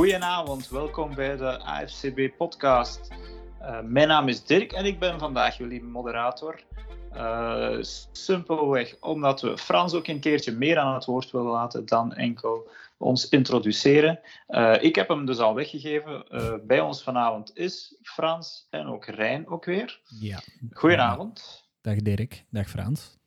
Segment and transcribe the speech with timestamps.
[0.00, 3.08] Goedenavond, welkom bij de AFCB podcast.
[3.60, 6.64] Uh, mijn naam is Dirk en ik ben vandaag jullie moderator.
[7.14, 7.78] Uh,
[8.12, 12.70] simpelweg omdat we Frans ook een keertje meer aan het woord willen laten dan enkel
[12.98, 14.20] ons introduceren.
[14.48, 16.24] Uh, ik heb hem dus al weggegeven.
[16.66, 20.00] bij ons vanavond is Frans en ook Rijn ook weer.
[20.20, 20.40] Ja.
[20.72, 21.64] Goedenavond.
[21.80, 23.19] Dag Dirk, dag Frans.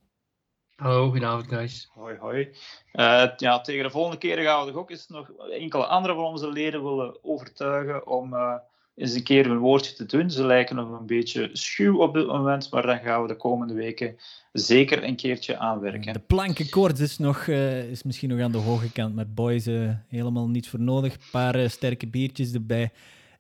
[0.84, 1.90] Hallo, goedenavond guys.
[1.94, 2.50] Hoi, hoi.
[2.94, 6.52] Uh, ja, tegen de volgende keer gaan we ook eens nog enkele andere van onze
[6.52, 8.56] leden willen overtuigen om uh,
[8.96, 10.32] eens een keer een woordje te doen.
[10.32, 13.74] Ze lijken nog een beetje schuw op dit moment, maar dan gaan we de komende
[13.74, 14.18] weken
[14.52, 16.14] zeker een keertje aanwerken.
[16.14, 19.66] De plankenkoord is, nog, uh, is misschien nog aan de hoge kant, maar boys
[20.08, 21.14] helemaal niet voor nodig.
[21.14, 22.92] Een paar sterke biertjes erbij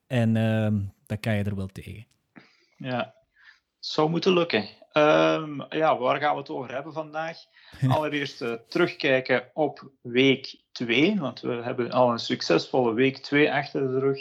[0.08, 2.06] en ehm, dan kan je er wel tegen.
[2.78, 2.98] Ja,
[3.78, 4.82] het zou moeten lukken.
[4.94, 7.38] Um, ja, waar gaan we het over hebben vandaag?
[7.96, 13.92] Allereerst uh, terugkijken op week 2, want we hebben al een succesvolle week 2 achter
[13.92, 14.20] de rug.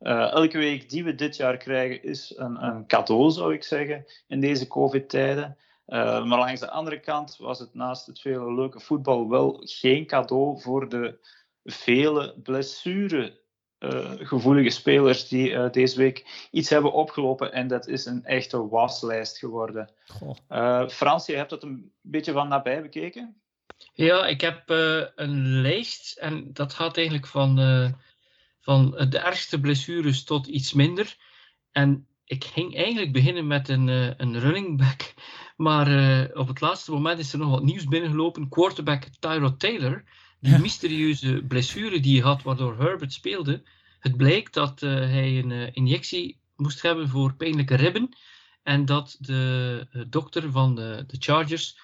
[0.00, 4.04] Uh, elke week die we dit jaar krijgen is een, een cadeau, zou ik zeggen,
[4.28, 5.56] in deze COVID-tijden.
[5.86, 10.06] Uh, maar langs de andere kant was het naast het vele leuke voetbal wel geen
[10.06, 11.18] cadeau voor de
[11.64, 13.40] vele blessure
[14.18, 17.52] gevoelige spelers die uh, deze week iets hebben opgelopen.
[17.52, 19.90] En dat is een echte waslijst geworden.
[20.50, 23.36] Uh, Frans, je hebt dat een beetje van nabij bekeken?
[23.92, 24.62] Ja, ik heb
[25.14, 26.18] een lijst.
[26.18, 27.56] En dat gaat eigenlijk van,
[28.60, 31.16] van de ergste blessures tot iets minder.
[31.72, 35.12] En ik ging eigenlijk beginnen met een, een running back.
[35.56, 35.86] Maar
[36.32, 38.48] op het laatste moment is er nog wat nieuws binnengelopen.
[38.48, 40.04] Quarterback Tyrod Taylor
[40.44, 43.62] die mysterieuze blessure die hij had, waardoor Herbert speelde.
[43.98, 48.08] Het bleek dat uh, hij een uh, injectie moest hebben voor pijnlijke ribben.
[48.62, 51.78] En dat de uh, dokter van de, de Chargers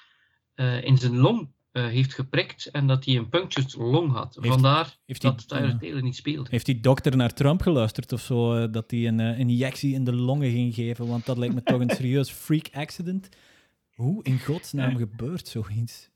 [0.82, 2.66] in zijn long heeft geprikt.
[2.66, 4.34] En dat hij een punctured long had.
[4.40, 6.50] Heeft, Vandaar heeft dat Tyler Taylor niet speelde.
[6.50, 8.70] Heeft die dokter naar Trump geluisterd of zo?
[8.70, 11.06] dat hij een, een injectie in de longen ging geven?
[11.06, 13.28] Want dat lijkt me toch een serieus freak accident.
[13.94, 16.09] Hoe in godsnaam gebeurt zoiets?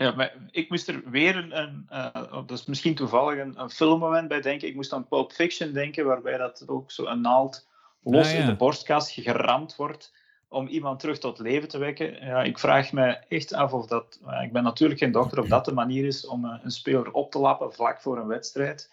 [0.00, 3.70] Ja, maar ik moest er weer een, een uh, dat is misschien toevallig een, een
[3.70, 4.68] filmmoment bij denken.
[4.68, 7.68] Ik moest aan Pulp Fiction denken, waarbij dat ook zo een naald
[8.02, 8.38] los ah, ja.
[8.38, 10.12] in de borstkas geramd wordt
[10.48, 12.26] om iemand terug tot leven te wekken.
[12.26, 14.20] Ja, ik vraag me echt af of dat...
[14.26, 17.12] Uh, ik ben natuurlijk geen dokter, of dat de manier is om uh, een speler
[17.12, 18.90] op te lappen vlak voor een wedstrijd.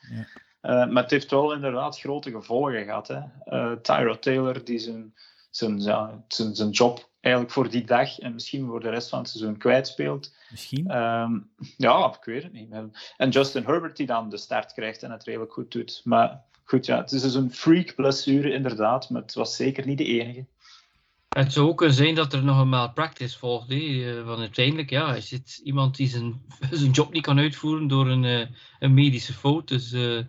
[0.61, 0.85] Ja.
[0.85, 3.07] maar het heeft wel inderdaad grote gevolgen gehad.
[3.07, 3.81] Hè.
[3.81, 5.13] Tyro Taylor, die zijn,
[5.49, 9.29] zijn, zijn, zijn job eigenlijk voor die dag en misschien voor de rest van het
[9.29, 10.35] seizoen kwijtspeelt.
[10.49, 10.95] Misschien?
[10.97, 12.73] Um, ja, ik weet het niet.
[13.17, 16.01] En Justin Herbert die dan de start krijgt en het redelijk goed doet.
[16.03, 19.97] Maar goed, ja, het is dus een freak blessure inderdaad, maar het was zeker niet
[19.97, 20.45] de enige.
[21.29, 23.69] Het zou ook kunnen zijn dat er nog een malpractice volgt.
[23.69, 24.23] He.
[24.23, 28.49] Want uiteindelijk ja, is het iemand die zijn, zijn job niet kan uitvoeren door een,
[28.79, 29.67] een medische fout.
[29.67, 30.21] Dus, uh,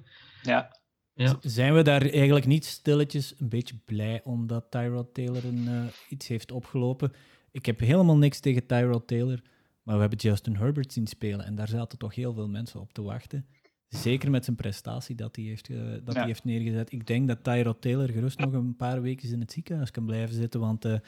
[0.42, 0.76] ja.
[1.24, 1.38] Ja.
[1.40, 6.28] Zijn we daar eigenlijk niet stilletjes een beetje blij omdat Tyrod Taylor een, uh, iets
[6.28, 7.12] heeft opgelopen?
[7.50, 9.40] Ik heb helemaal niks tegen Tyrod Taylor,
[9.82, 12.92] maar we hebben Justin Herbert zien spelen en daar zaten toch heel veel mensen op
[12.92, 13.46] te wachten.
[13.88, 16.18] Zeker met zijn prestatie dat hij heeft, uh, dat ja.
[16.18, 16.92] hij heeft neergezet.
[16.92, 20.34] Ik denk dat Tyrod Taylor gerust nog een paar weken in het ziekenhuis kan blijven
[20.34, 20.98] zitten, want uh,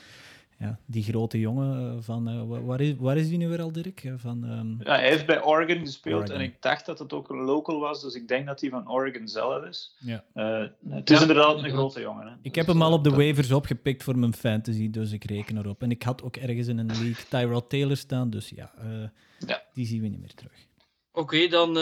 [0.61, 2.29] ja, die grote jongen van...
[2.29, 4.13] Uh, waar, is, waar is die nu weer al, Dirk?
[4.17, 4.81] Van, um...
[4.83, 6.37] ja, hij heeft bij Oregon gespeeld Oregon.
[6.37, 8.91] en ik dacht dat het ook een local was, dus ik denk dat hij van
[8.91, 9.97] Oregon zelf is.
[9.99, 10.25] Ja.
[10.35, 12.27] Uh, het is ja, inderdaad een grote jongen.
[12.27, 12.33] Hè.
[12.33, 15.59] Ik dus heb hem al op de waivers opgepikt voor mijn fantasy, dus ik reken
[15.59, 15.83] erop.
[15.83, 19.09] En ik had ook ergens in een league Tyrell Taylor staan, dus ja, uh,
[19.47, 19.63] ja.
[19.73, 20.67] die zien we niet meer terug.
[21.13, 21.79] Oké, okay, dan,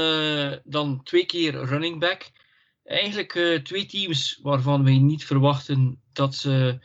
[0.64, 2.30] dan twee keer running back.
[2.84, 6.78] Eigenlijk twee teams waarvan we niet verwachten dat ze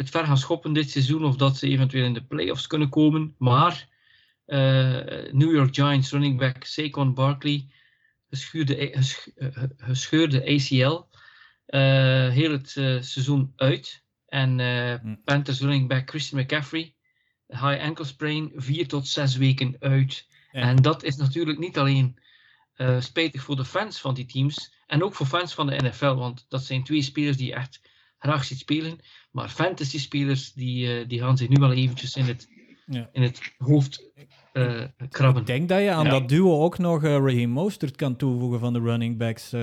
[0.00, 3.34] het ver gaan schoppen dit seizoen of dat ze eventueel in de playoffs kunnen komen.
[3.38, 3.88] Maar
[4.46, 5.00] uh,
[5.32, 7.68] New York Giants running back Saquon Barkley
[8.30, 8.92] gescheurde,
[9.76, 11.04] gescheurde ACL
[11.66, 14.04] uh, heel het uh, seizoen uit.
[14.26, 14.60] En
[15.00, 15.20] hmm.
[15.24, 16.94] Panthers running back Christian McCaffrey
[17.46, 20.26] high ankle sprain vier tot zes weken uit.
[20.52, 20.60] Ja.
[20.60, 22.18] En dat is natuurlijk niet alleen
[22.98, 26.46] spijtig voor de fans van die teams en ook voor fans van de NFL, want
[26.48, 27.80] dat zijn twee spelers die echt
[28.20, 28.98] graag ziet spelen.
[29.30, 32.48] Maar fantasy-spelers die, uh, die gaan zich nu wel eventjes in het,
[32.86, 33.08] ja.
[33.12, 34.04] in het hoofd
[34.52, 35.40] uh, krabben.
[35.40, 36.10] Ik denk dat je aan ja.
[36.10, 39.54] dat duo ook nog uh, Raheem Mostert kan toevoegen van de running backs.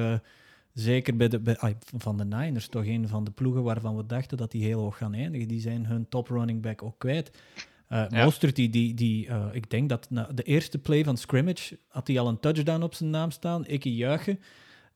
[0.73, 4.37] zeker bij de, bij, van de Niners, toch een van de ploegen waarvan we dachten
[4.37, 5.47] dat die heel hoog gaan eindigen.
[5.47, 7.31] Die zijn hun top running back ook kwijt.
[7.89, 8.23] Uh, ja.
[8.23, 12.07] Mostert, die, die, die uh, ik denk dat na de eerste play van scrimmage had
[12.07, 13.67] hij al een touchdown op zijn naam staan.
[13.67, 14.39] Ik juichen.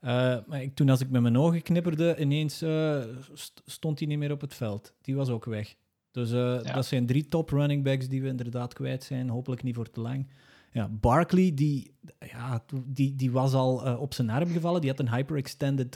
[0.01, 3.01] Uh, maar ik, toen als ik met mijn ogen knipperde, ineens uh,
[3.33, 4.93] st stond hij niet meer op het veld.
[5.01, 5.75] Die was ook weg.
[6.11, 6.73] Dus uh, ja.
[6.73, 9.29] dat zijn drie top running backs die we inderdaad kwijt zijn.
[9.29, 10.27] Hopelijk niet voor te lang.
[10.71, 14.81] ja, Barkley, die, ja, die, die was al op zijn arm gevallen.
[14.81, 15.95] Die had een hyperextended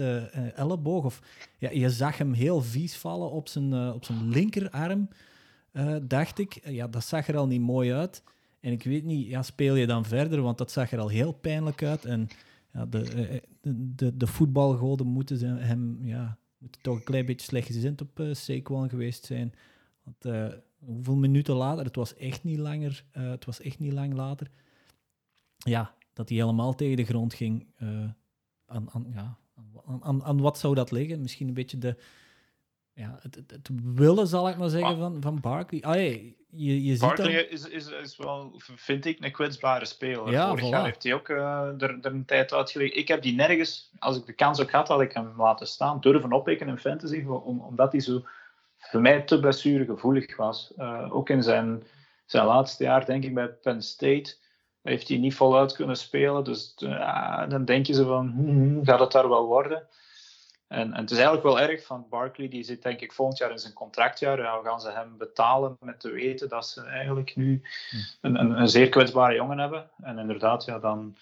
[0.55, 1.05] elleboog.
[1.05, 1.21] Of,
[1.57, 5.09] ja, je zag hem heel vies vallen op zijn, op zijn linkerarm,
[6.01, 6.59] dacht ik.
[6.69, 8.23] Ja, dat zag er al niet mooi uit.
[8.59, 10.41] En ik weet niet, ja, speel je dan verder?
[10.41, 12.05] Want dat zag er al heel pijnlijk uit.
[12.05, 12.27] En
[12.75, 13.03] ja, de,
[13.61, 18.19] de, de, de voetbalgoden moeten hem ja, moeten toch een klein beetje slecht gezind op
[18.19, 19.53] uh, geweest zijn.
[20.03, 24.51] Want hoeveel minuten later, het was echt niet langer, het was echt niet lang later,
[25.57, 27.67] ja, dat hij helemaal tegen de grond ging.
[27.83, 28.09] Uh,
[28.65, 29.37] aan, aan, ja,
[30.01, 31.21] aan, aan, wat zou dat liggen?
[31.21, 31.97] Misschien een beetje de,
[32.95, 34.99] ja, het, het, willen, zal ik maar zeggen, ah.
[34.99, 35.81] van, van Barkley.
[35.81, 35.95] Ah,
[36.49, 40.31] je, je Barkley is, is, is wel, vind ik, een kwetsbare speler.
[40.31, 42.95] Ja, Vorig jaar heeft hij ook uh, er, er, een tijd uitgelegd.
[42.95, 45.99] Ik heb die nergens, als ik de kans ook had, had ik hem laten staan,
[45.99, 48.23] durven oppikken in fantasy, om, omdat hij zo
[48.77, 50.73] voor mij te blessuregevoelig was.
[50.77, 51.83] Uh, ook in zijn,
[52.25, 54.35] zijn laatste jaar, denk ik, bij Penn State
[54.81, 56.43] heeft hij niet voluit kunnen spelen.
[56.43, 59.87] Dus uh, dan denk je ze van, hmm, gaat het daar wel worden?
[60.67, 63.51] En, en, het is eigenlijk wel erg van Barkley, die zit denk ik volgend jaar
[63.51, 64.39] in zijn contractjaar.
[64.39, 67.61] Ja, gaan ze hem betalen met te weten dat ze eigenlijk nu
[68.21, 69.89] een, een, een, zeer kwetsbare jongen hebben.
[70.01, 71.17] En inderdaad, ja, dan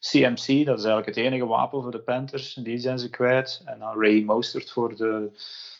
[0.00, 2.54] CMC, dat is eigenlijk het enige wapen voor de Panthers.
[2.54, 3.62] Die zijn ze kwijt.
[3.64, 5.30] En dan Ray Mostert voor de,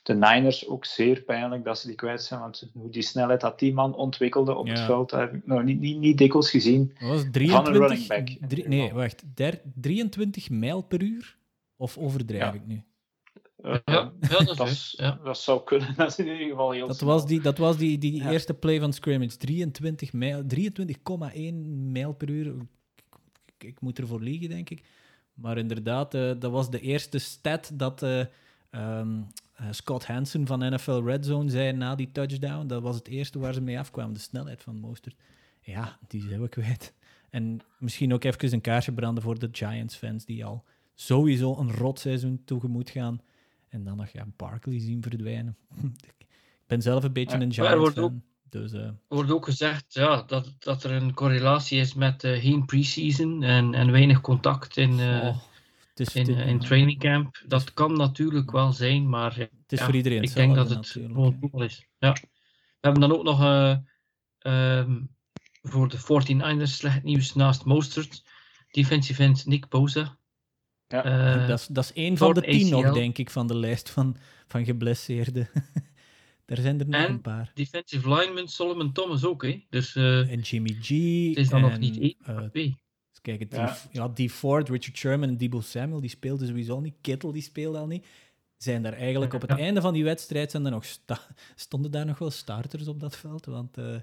[0.02, 2.40] de Niners ook zeer pijnlijk dat ze die kwijt zijn.
[2.40, 5.80] Want hoe die snelheid dat die man ontwikkelde op het veld, heb ik nog niet,
[5.80, 6.94] niet, niet dikwijls gezien.
[6.98, 8.48] Dat was 23, van een running back.
[8.48, 9.22] Drie, nee, wacht.
[9.34, 11.36] Der, 23 mijl per uur?
[11.76, 12.52] Of overdrijf ja.
[12.52, 12.82] ik nu?
[13.64, 15.20] Uh, ja, dat, dat, ja.
[15.24, 15.94] dat, zou kunnen.
[15.96, 18.80] Dat is in ieder geval heel Dat was die, dat was die, die eerste play
[18.80, 19.36] van scrimmage.
[19.36, 21.54] 23 mijl, 23,1
[21.92, 22.54] mijl per uur.
[23.44, 24.82] Ik, ik, moet ervoor liegen, denk ik.
[25.34, 28.24] Maar inderdaad, uh, dat was de eerste stat dat uh,
[28.70, 29.26] um,
[29.60, 32.66] uh, Scott Hansen van NFL Red Zone zei na die touchdown.
[32.66, 35.16] Dat was het eerste waar ze mee afkwamen, de snelheid van Mostert.
[35.60, 36.92] Ja, die zijn we kwijt.
[37.30, 40.64] En misschien ook even een kaarsje branden voor de Giants-fans die al
[40.94, 43.20] sowieso een rotseizoen tegemoet gaan.
[43.68, 45.56] En dan nog ja, Barkley zien verdwijnen.
[46.22, 48.22] ik ben zelf een beetje een Giants-fan.
[48.50, 48.80] Dus, uh...
[48.80, 53.42] Er wordt ook gezegd ja, dat, dat er een correlatie is met uh, geen preseason
[53.42, 55.36] en, en weinig contact in, uh, oh
[56.12, 57.42] in, in training camp.
[57.46, 61.36] Dat kan natuurlijk wel zijn, maar het is voor iedereen ik denk dat het gewoon
[61.40, 61.86] voetbal is.
[61.98, 62.12] Ja.
[62.12, 63.42] We hebben dan ook nog
[64.38, 65.10] um,
[65.62, 68.24] voor de 49ers slecht nieuws naast Mostert.
[68.70, 70.17] Defensive end Nick Bosa.
[70.88, 71.06] Ja,
[71.40, 73.90] uh, dat, is, dat is één van de tien nog, denk ik, van de lijst
[73.90, 75.48] van, van geblesseerden.
[76.46, 77.50] Daar zijn er nog en een paar.
[77.54, 79.64] defensive lineman Solomon Thomas ook, hè.
[79.70, 80.88] Dus, en Jimmy G.
[81.28, 82.76] Het is dan en, nog niet één, maar twee.
[83.22, 83.76] Kijk, het ja.
[83.92, 86.94] ja, die Ford, Richard Sherman en Debo Samuel, die speelden sowieso niet.
[87.00, 88.06] Kittle, die speelde al niet.
[88.56, 90.84] Zijn daar eigenlijk op het einde van die wedstrijd zijn er nog
[91.54, 93.46] stonden daar nog wel starters op dat veld?
[93.46, 93.96] Want uh,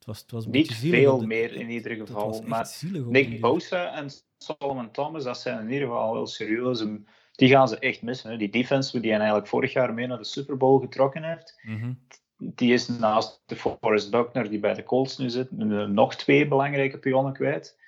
[0.00, 2.42] het was, het was een Niet veel meer in ieder geval.
[2.46, 2.76] Maar
[3.08, 6.84] Nick Bosa en Solomon Thomas, dat zijn in ieder geval wel serieus.
[7.32, 8.30] Die gaan ze echt missen.
[8.30, 8.36] Hè.
[8.36, 11.80] Die defense die hij eigenlijk vorig jaar mee naar de Super Bowl getrokken heeft, mm
[11.80, 11.98] -hmm.
[12.36, 16.98] die is naast de Forrest Buckner, die bij de Colts nu zit, nog twee belangrijke
[16.98, 17.78] pionnen kwijt.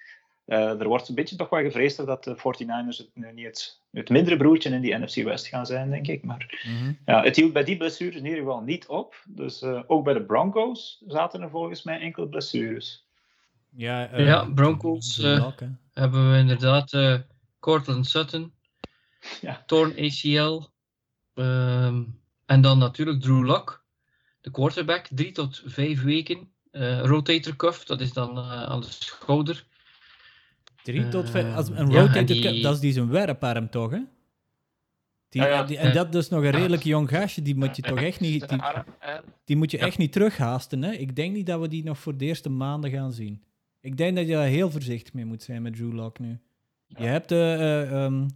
[0.47, 3.81] Uh, er wordt een beetje toch wel gevreesd dat de 49ers het, nu niet het,
[3.91, 6.23] het, mindere broertje in die NFC West gaan zijn, denk ik.
[6.23, 6.99] Maar mm -hmm.
[7.07, 9.25] ja, het hield bij die blessures in ieder geval niet op.
[9.29, 13.07] Dus uh, ook bij de Broncos zaten er volgens mij enkele blessures.
[13.77, 15.17] Ja, uh, ja Broncos
[15.93, 17.23] hebben we inderdaad
[17.61, 18.53] Cortland Sutton,
[19.41, 19.63] ja.
[19.67, 20.63] Torn ACL.
[21.35, 23.85] Um, en dan natuurlijk Drew Lock,
[24.41, 26.53] de quarterback, drie tot vijf weken.
[27.03, 29.71] rotator cuff, dat is dan aan de schouder.
[30.83, 31.55] Drie tot vijf.
[31.55, 32.63] Als een rotated die...
[32.63, 34.01] dat is die zijn werparm toch, hè?
[35.29, 37.83] Die, ja, die, en dat is dus nog een redelijk jong gastje, die moet je
[37.83, 38.49] toch echt niet...
[38.49, 38.61] Die,
[39.45, 40.93] die moet je echt niet terughaasten, hè?
[40.93, 43.45] Ik denk niet dat we die nog voor de eerste maanden gaan zien.
[43.81, 46.41] Ik denk dat je daar heel voorzichtig mee moet zijn met Drew Lock nu.
[46.87, 47.87] Je hebt de...
[47.91, 48.27] Uh, um,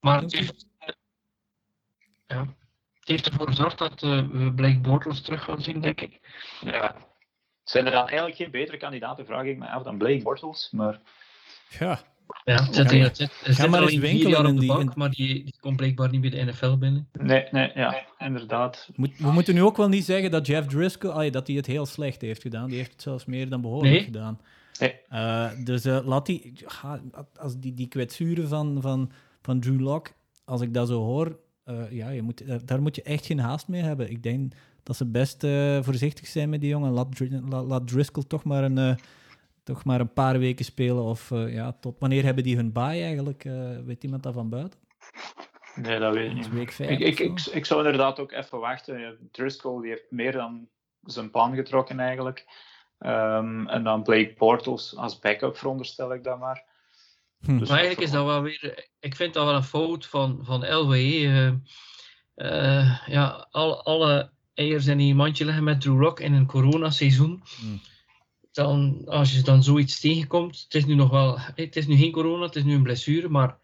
[0.00, 0.66] maar het heeft,
[2.26, 2.40] ja,
[2.98, 6.20] het heeft ervoor gezorgd dat uh, we Blake Bortles terug gaan zien, denk ik.
[6.60, 6.96] Ja.
[7.64, 11.00] Zijn er dan eigenlijk geen betere kandidaten, vraag ik me af, dan Blake Bortles, maar...
[11.78, 12.00] Ja.
[12.44, 14.68] Ja, zet, ga, zet, zet maar eens winkelen in die...
[14.68, 17.08] Bank, maar die, die komt blijkbaar niet bij de NFL binnen.
[17.12, 18.90] Nee, nee ja, inderdaad.
[18.94, 21.66] Moet, we moeten nu ook wel niet zeggen dat Jeff Driscoll allee, dat hij het
[21.66, 22.68] heel slecht heeft gedaan.
[22.68, 24.04] Die heeft het zelfs meer dan behoorlijk nee.
[24.04, 24.40] gedaan.
[24.78, 24.94] Nee.
[25.12, 26.52] Uh, dus uh, laat die...
[27.36, 29.10] Als die, die kwetsuren van, van,
[29.42, 30.12] van Drew Lock,
[30.44, 33.68] als ik dat zo hoor, uh, ja, je moet, daar moet je echt geen haast
[33.68, 34.10] mee hebben.
[34.10, 35.40] Ik denk dat ze best
[35.80, 36.90] voorzichtig zijn met die jongen.
[36.90, 37.08] Laat,
[37.48, 38.98] laat, laat Driscoll toch maar een
[39.66, 41.02] toch maar een paar weken spelen?
[41.02, 43.44] Of uh, ja, tot wanneer hebben die hun baai eigenlijk?
[43.44, 44.80] Uh, weet iemand dat van buiten?
[45.74, 46.50] Nee, dat weet ik niet.
[46.50, 49.18] Week ik, ik, ik, ik, zou inderdaad ook even wachten.
[49.32, 50.68] Driscoll die heeft meer dan
[51.02, 52.44] zijn plan getrokken eigenlijk.
[52.98, 56.64] Ehm, en dan Blake Bortles als backup, veronderstel ik dan maar.
[57.40, 57.58] Hm.
[57.58, 60.74] Dus maar eigenlijk is dat wel weer, ik vind dat wel een fout van, van
[60.74, 61.60] LWE.
[62.36, 67.42] Uh, ja, al, alle eiers in een mandje leggen met Drew Rock in een coronaseizoen.
[67.60, 67.80] Hmm.
[68.56, 72.12] Dan, als je dan zoiets tegenkomt, het is nu nog wel, het is nu geen
[72.12, 73.58] corona, het is nu een blessure, maar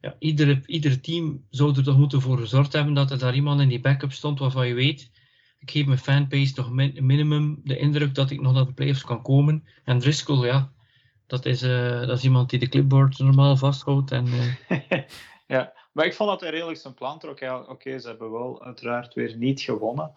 [0.00, 3.60] ja, iedere, iedere team zou er toch moeten voor gezorgd hebben dat er daar iemand
[3.60, 5.10] in die backup stond waarvan je weet,
[5.58, 9.04] ik geef mijn fanbase toch min, minimum de indruk dat ik nog naar de playoffs
[9.04, 9.64] kan komen.
[9.84, 10.72] En Driscoll, ja,
[11.26, 14.10] dat is, uh, dat is iemand die de clipboard normaal vasthoudt.
[14.10, 14.78] En, uh...
[15.54, 17.40] ja, maar ik vond dat hij redelijk zijn plan trok.
[17.68, 20.12] Oké, ze hebben wel uiteraard weer niet gewonnen.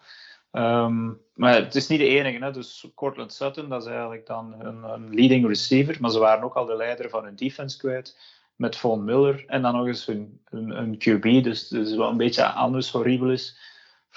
[0.52, 2.44] Um, maar het is niet de enige.
[2.44, 2.52] Hè.
[2.52, 5.96] Dus Cortland Sutton, dat is eigenlijk dan een, een, leading receiver.
[6.00, 8.18] Maar ze waren ook al de leider van hun defense kwijt.
[8.56, 9.44] Met Von Miller.
[9.46, 11.44] En dan nog eens hun, QB.
[11.44, 13.56] Dus, dus wel een beetje anders horribilis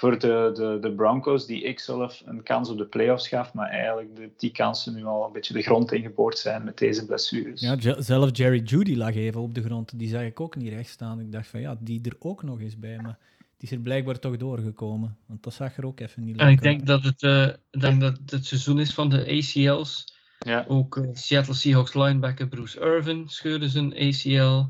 [0.02, 3.68] voor de, de, de Broncos, die ik zelf een kans op de playoffs gaf, maar
[3.68, 7.60] eigenlijk die kansen nu al een beetje de grond ingeboord zijn met deze blessures.
[7.60, 10.90] Ja, zelf Jerry Judy lag even op de grond, die zag ik ook niet recht
[10.90, 11.20] staan.
[11.20, 13.18] Ik dacht van ja, die er ook nog eens bij, maar
[13.62, 16.62] die is er blijkbaar toch doorgekomen, want dat zag er ook even niet En ik
[16.62, 20.04] denk dat het, uh, denk dat het seizoen is van de ACL's.
[20.38, 20.64] Ja.
[20.68, 24.64] Ook uh, Seattle Seahawks linebacker Bruce Irvin scheurde zijn ACL.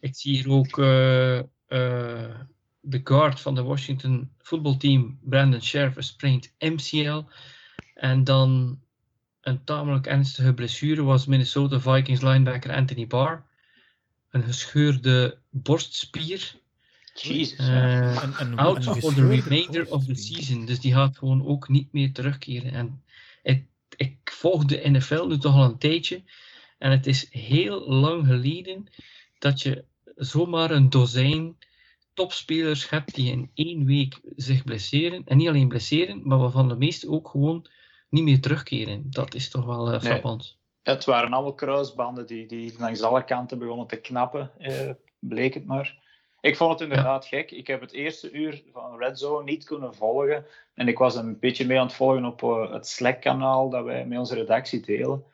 [0.00, 1.40] Ik zie hier ook uh,
[2.80, 7.22] de guard van de Washington voetbalteam, Brandon Sheriff, sprained MCL.
[7.94, 8.80] En dan
[9.40, 13.44] een tamelijk ernstige blessure was Minnesota Vikings linebacker Anthony Barr.
[14.30, 16.62] Een gescheurde borstspier.
[17.14, 17.68] Jesus.
[17.68, 20.64] Uh, out for the remainder of the season.
[20.64, 22.72] Dus die gaat gewoon ook niet meer terugkeren.
[22.72, 23.02] En
[23.42, 23.66] ik,
[23.96, 26.22] ik volg de NFL nu toch al een tijdje.
[26.78, 28.86] En het is heel lang geleden
[29.38, 29.84] dat je
[30.16, 31.56] zomaar een dozijn
[32.14, 35.22] topspelers hebt die in één week zich blesseren.
[35.24, 37.66] En niet alleen blesseren, maar waarvan de meesten ook gewoon
[38.08, 39.02] niet meer terugkeren.
[39.10, 40.56] Dat is toch wel uh, frappant.
[40.82, 45.66] het waren allemaal kruisbanden die, die langs alle kanten begonnen te knappen, eh, bleek het
[45.66, 46.02] maar.
[46.44, 47.50] Ik vond het inderdaad gek.
[47.50, 50.46] Ik heb het eerste uur van Red Zone niet kunnen volgen.
[50.74, 54.06] En ik was een beetje mee aan het volgen op uh, het Slack-kanaal dat wij
[54.06, 55.24] met onze redactie delen.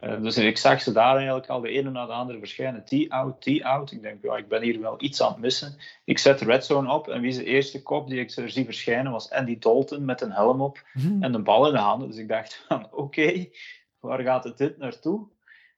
[0.00, 2.84] Uh, dus ik zag ze daar eigenlijk al de ene na de andere verschijnen.
[2.84, 3.92] T-out, T-out.
[3.92, 5.76] Ik denk, ja, ik ben hier wel iets aan het missen.
[6.04, 8.64] Ik zet Red Zone op en wie is de eerste kop die ik er zie
[8.64, 11.22] verschijnen was Andy Dalton met een helm op mhm.
[11.22, 12.08] en een bal in de handen.
[12.08, 13.46] Dus ik dacht van, oké,
[14.00, 15.26] waar gaat het dit naartoe?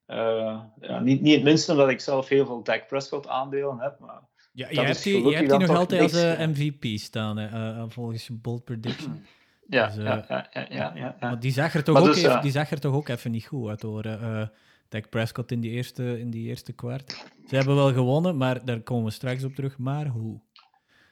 [0.06, 3.99] Uh, ja, niet, niet het minste omdat ik zelf heel veel Dak Prescott aandelen heb,
[3.99, 4.30] maar...
[4.52, 8.26] Ja, je hebt die, je hebt die nog altijd als uh, MVP staan, hè, volgens
[8.26, 9.25] je bold prediction.
[9.73, 12.40] Ja, dus, ja, ja, ja, ja, ja, Maar die zag er toch, ook, dus, even,
[12.40, 14.06] die zag er toch ook even niet goed uit hoor.
[14.06, 14.47] Uh,
[14.88, 17.11] Dak Prescott in die, eerste, in die eerste kwart.
[17.47, 19.78] Ze hebben wel gewonnen, maar daar komen we straks op terug.
[19.78, 20.40] Maar hoe?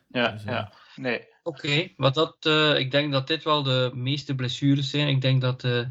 [0.08, 0.72] Ja, dus, ja.
[0.96, 1.28] nee.
[1.42, 5.08] Oké, okay, maar dat, uh, ik denk dat dit wel de meeste blessures zijn.
[5.08, 5.86] Ik denk dat uh,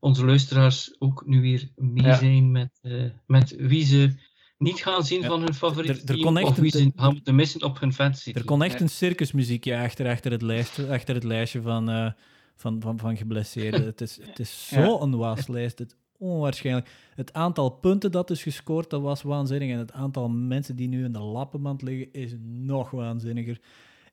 [0.00, 2.80] onze luisteraars ook nu weer mee zijn met,
[3.26, 4.18] met wie ze
[4.58, 7.62] niet gaan zien van hun favoriete er, er team, of wie ze gaan moeten missen
[7.62, 11.62] op hun fantasy Er kon echt een circusmuziekje achter, achter, het, lijstje, achter het lijstje
[11.62, 12.10] van, uh,
[12.56, 13.84] van, van, van geblesseerden.
[13.92, 15.78] het is, het is zo een waslijst.
[15.78, 16.88] Het onwaarschijnlijk.
[17.14, 19.70] Het aantal punten dat is gescoord, dat was waanzinnig.
[19.70, 23.60] En het aantal mensen die nu in de lappenmand liggen, is nog waanzinniger.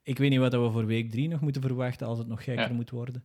[0.04, 2.74] Ik weet niet wat we voor week drie nog moeten verwachten als het nog gekker
[2.74, 3.24] moet worden.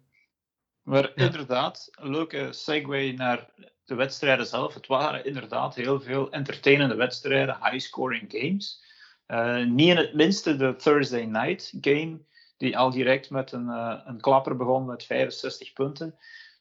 [0.83, 3.51] Maar inderdaad, een leuke segue naar
[3.85, 4.75] de wedstrijden zelf.
[4.75, 8.85] Het waren inderdaad heel veel entertainende wedstrijden, high-scoring games.
[9.27, 12.19] Uh, niet in het minste de Thursday night game,
[12.57, 16.19] die al direct met een, uh, een klapper begon met 65 punten.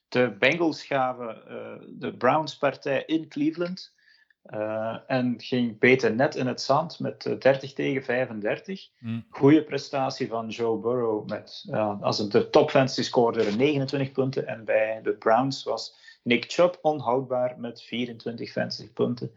[0.08, 3.94] De Bengals gaven uh, de Browns-partij in Cleveland.
[5.06, 8.88] En ging beter net in het zand met 30 tegen 35.
[8.98, 9.24] Mm.
[9.30, 11.64] Goede prestatie van Joe Burrow met,
[12.00, 14.46] als een de top fantasy scoorde 29 punten.
[14.46, 19.30] En bij de Browns was Nick Chubb onhoudbaar met 24 fantasy punten.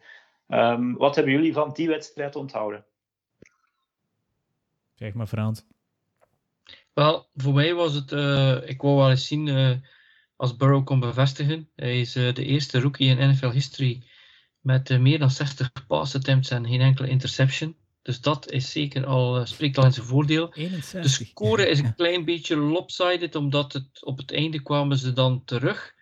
[0.48, 2.86] Um, wat hebben jullie van die wedstrijd onthouden?
[4.94, 5.66] Zeg maar Frans.
[6.94, 9.72] Wel, voor mij was het, uh, ik wou wel eens zien uh,
[10.36, 11.70] als Burrow kon bevestigen.
[11.76, 14.04] Hij is uh, de eerste rookie in NFL history
[14.64, 17.76] met meer dan 60 pass attempts en geen enkele interception.
[18.02, 20.54] Dus dat is zeker al, spreekt al in zijn voordeel.
[20.54, 21.02] 61.
[21.02, 25.44] De score is een klein beetje lopsided, omdat het, op het einde kwamen ze dan
[25.46, 25.94] terug.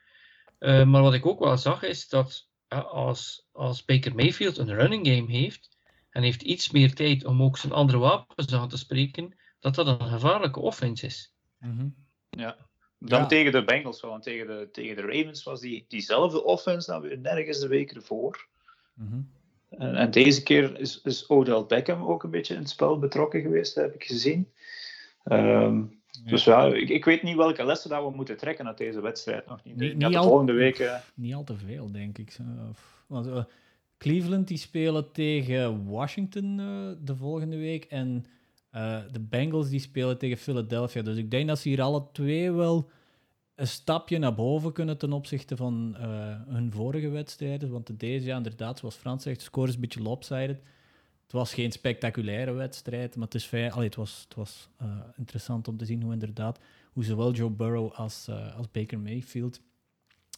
[0.60, 2.50] Uh, maar wat ik ook wel zag is dat
[2.80, 5.78] als, als Baker Mayfield een running game heeft
[6.10, 9.88] en heeft iets meer tijd om ook zijn andere wapens aan te spreken, dat dat
[9.88, 11.34] een gevaarlijke offense is.
[11.60, 11.96] Mm -hmm.
[12.30, 12.70] Ja.
[13.04, 17.02] Dan tegen de Bengals, want tegen de, tegen de Ravens was die, diezelfde offense dan
[17.02, 18.48] weer nergens de week ervoor.
[18.94, 19.30] Mm -hmm.
[19.70, 23.42] en, en, deze keer is, is Odell Beckham ook een beetje in het spel betrokken
[23.42, 24.52] geweest, heb ik gezien.
[25.26, 29.02] Um, Dus ja, ik, ik, weet niet welke lessen dat we moeten trekken uit deze
[29.02, 29.48] wedstrijd.
[29.48, 29.76] Nog niet.
[29.76, 30.80] Niet, de al, volgende.
[30.80, 30.96] Uh...
[31.14, 32.38] Niet al te veel, denk ik.
[33.08, 33.44] Want, uh,
[33.98, 37.86] Cleveland die spelen tegen Washington uh, de volgende week.
[37.86, 38.26] En
[39.12, 41.02] de Bengals die spelen tegen Philadelphia.
[41.02, 42.90] Dus ik denk dat ze hier alle twee wel
[43.56, 45.96] een stapje naar boven kunnen ten opzichte van
[46.48, 47.72] hun vorige wedstrijden.
[47.72, 50.62] Want de deze, ja, inderdaad, zoals Frans zegt, de score is een beetje lopsided.
[51.24, 54.88] Het was geen spectaculaire wedstrijd, maar het, is fijn, allee, het was, het was uh,
[55.18, 56.60] interessant om te zien hoe inderdaad
[56.92, 59.62] hoe zowel Joe Burrow als, als Baker Mayfield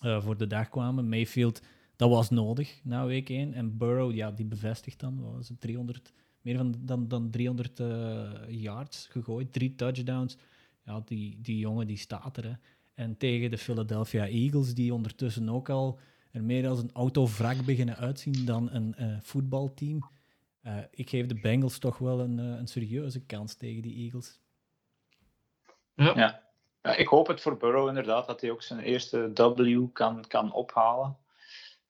[0.01, 1.09] voor de dag kwamen.
[1.09, 1.61] Mayfield,
[1.95, 3.53] dat was nodig na week 1.
[3.53, 6.13] En Burrow, ja, die bevestigt dan, wat was het, 300,
[6.43, 7.81] meer van, dan, dan 300
[8.47, 10.37] yards gegooid, drie touchdowns.
[10.85, 12.43] Ja, die, die jongen die staat er.
[12.43, 12.53] Hè.
[12.93, 15.99] En tegen de Philadelphia Eagles, die ondertussen ook al
[16.31, 20.03] er meer als een autovrak beginnen uitzien dan een voetbalteam
[20.63, 24.39] uh, ik geef de Bengals toch wel een, uh, een serieuze kans tegen die Eagles.
[25.93, 26.13] Ja.
[26.15, 26.41] ja.
[26.81, 26.95] Ja.
[26.95, 31.17] ik hoop het voor Burrow inderdaad, dat hij ook zijn eerste W kan, kan ophalen.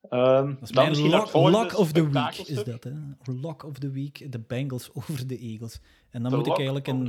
[0.10, 2.84] Um, dat is mijn lock, lock of the week, is dat.
[2.84, 2.92] Hè?
[3.24, 5.80] Lock of the week, de Bengals over de Eagles.
[6.10, 7.08] En dan the moet ik eigenlijk een,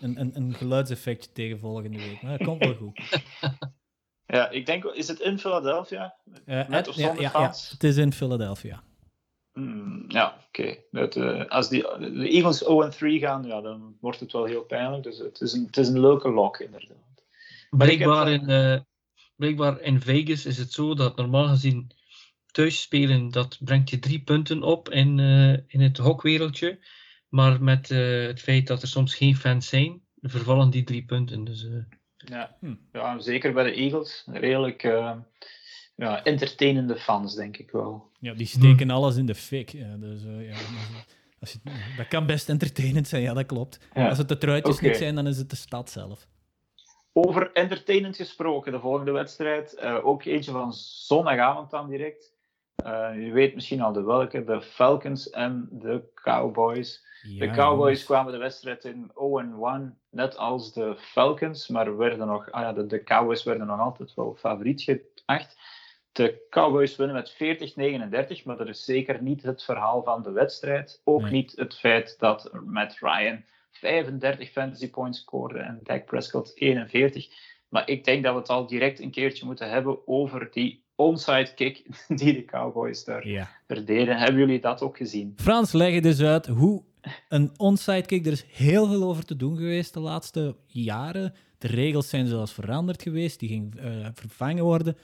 [0.00, 2.22] een, een, een geluidseffectje tegen volgende week.
[2.22, 3.00] Maar dat komt wel goed.
[4.36, 6.14] ja, ik denk, is het in Philadelphia?
[6.46, 8.82] Uh, Met of zonder ja, ja, ja, het is in Philadelphia.
[9.52, 10.76] Mm, ja, oké.
[10.90, 11.14] Okay.
[11.16, 15.02] Uh, als die, de Eagles 0-3 gaan, ja, dan wordt het wel heel pijnlijk.
[15.02, 17.24] Dus het is een, het is een leuke lock, inderdaad.
[17.70, 18.78] Blijkbaar in, uh,
[19.36, 21.90] blijkbaar in Vegas is het zo dat normaal gezien
[22.52, 26.78] thuis spelen, dat brengt je drie punten op in, uh, in het hokwereldje.
[27.28, 31.44] Maar met het feit dat er soms geen fans zijn, vervallen die drie punten.
[31.44, 31.66] Dus,
[32.16, 32.56] ja.
[32.60, 32.74] Hm.
[32.92, 34.24] ja, zeker bij de Eagles.
[34.26, 34.82] Redelijk
[35.96, 38.10] ja, entertainende fans, denk ik wel.
[38.18, 39.70] Ja, die steken alles in de fik.
[39.70, 40.56] Ja, dus, uh, ja,
[41.40, 41.58] als je,
[41.96, 43.78] dat kan best entertainend zijn, ja, dat klopt.
[43.94, 44.88] Als het de truitjes okay.
[44.88, 46.26] niet zijn, dan is het de stad zelf.
[47.12, 49.76] Over entertainend gesproken, de volgende wedstrijd.
[49.82, 52.31] Uh, ook eentje van zondagavond dan direct.
[52.86, 57.04] Uh, je weet misschien al de welke, de Falcons en de Cowboys.
[57.22, 59.10] Ja, de Cowboys kwamen de wedstrijd in
[59.94, 63.80] 0-1, net als de Falcons, maar werden nog, ah ja, de, de Cowboys werden nog
[63.80, 65.56] altijd wel favoriet geacht.
[66.12, 67.32] De Cowboys winnen met
[68.40, 71.00] 40-39, maar dat is zeker niet het verhaal van de wedstrijd.
[71.04, 71.30] Ook nee.
[71.30, 77.28] niet het feit dat Matt Ryan 35 fantasy points scoorde en Dak Prescott 41.
[77.68, 81.54] Maar ik denk dat we het al direct een keertje moeten hebben over die onside
[81.54, 81.86] kick
[82.18, 83.50] die de Cowboys daar ja.
[83.66, 84.18] deden.
[84.18, 85.32] Hebben jullie dat ook gezien?
[85.36, 86.82] Frans, leg het dus uit hoe
[87.28, 88.26] een onside kick.
[88.26, 91.34] Er is heel veel over te doen geweest de laatste jaren.
[91.58, 94.96] De regels zijn zelfs veranderd geweest, die gingen uh, vervangen worden.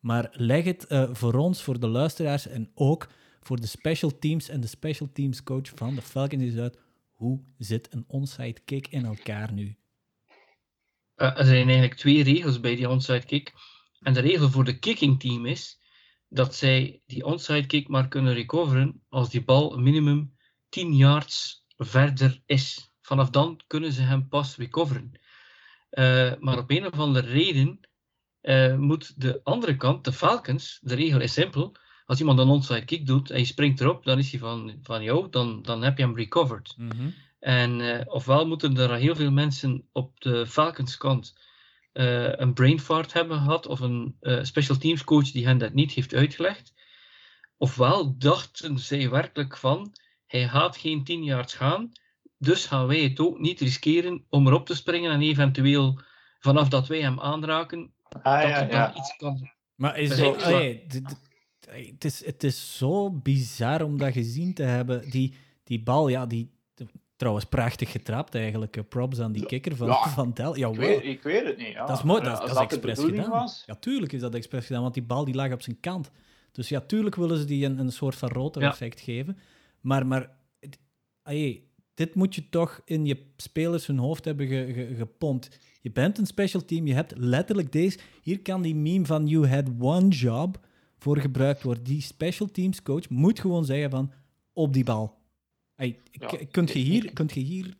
[0.00, 3.08] Maar leg het uh, voor ons, voor de luisteraars en ook
[3.40, 6.78] voor de special teams en de special teams coach van de Falcons eens uit.
[7.12, 9.76] Hoe zit een onside kick in elkaar nu?
[11.16, 13.52] Uh, er zijn eigenlijk twee regels bij die onside kick.
[14.02, 15.80] En de regel voor de kicking team is
[16.28, 20.36] dat zij die onside kick maar kunnen recoveren als die bal minimum
[20.68, 22.92] 10 yards verder is.
[23.00, 25.12] Vanaf dan kunnen ze hem pas recoveren.
[25.90, 27.80] Uh, maar op een of andere reden
[28.42, 31.74] uh, moet de andere kant, de Falcons, de regel is simpel.
[32.06, 35.02] Als iemand een onside kick doet en je springt erop, dan is hij van, van
[35.02, 36.74] jou, dan, dan heb je hem recovered.
[36.76, 37.14] Mm -hmm.
[37.38, 41.34] En uh, ofwel moeten er heel veel mensen op de Falcons kant
[41.92, 45.92] uh, een brain fart hebben gehad, of een special teams coach die hen dat niet
[45.92, 46.74] heeft uitgelegd.
[47.56, 49.92] Ofwel dachten zij werkelijk van,
[50.26, 51.92] hij gaat geen 10 yards gaan,
[52.38, 56.00] dus gaan wij het ook niet riskeren om erop te springen en eventueel
[56.38, 58.94] vanaf dat wij hem aanraken, Ah, ja, ja.
[58.96, 59.50] iets kan.
[59.74, 60.86] Maar is het, allee,
[61.60, 65.10] het, is, het is zo bizar om dat gezien te hebben.
[65.10, 66.50] Die, die bal, ja, die,
[67.22, 68.88] trouwens prachtig getrapt eigenlijk.
[68.88, 70.56] Props aan die kikker van, ja, van Del.
[70.56, 71.72] Ja, ik, weet, ik weet het niet.
[71.72, 71.86] Ja.
[71.86, 73.30] Dat is mooi, dat, is expres gedaan.
[73.30, 73.62] Was?
[73.66, 76.10] Ja, tuurlijk is dat expres gedaan, want die bal die lag op zijn kant.
[76.52, 79.38] Dus ja, tuurlijk willen ze die een, een soort van rotor effect geven.
[79.80, 80.36] Maar, maar
[81.22, 85.58] allee, dit moet je toch in je spelers hun hoofd hebben ge, ge, gepompt.
[85.80, 87.98] Je bent een special team, je hebt letterlijk deze.
[88.22, 90.66] Hier kan die meme van you had one job
[90.98, 91.84] voor gebruikt worden.
[91.84, 94.12] Die special teams coach moet gewoon zeggen van
[94.52, 95.20] op die bal.
[95.82, 97.76] Hey, ja, kunt, je hier, kunt je hier,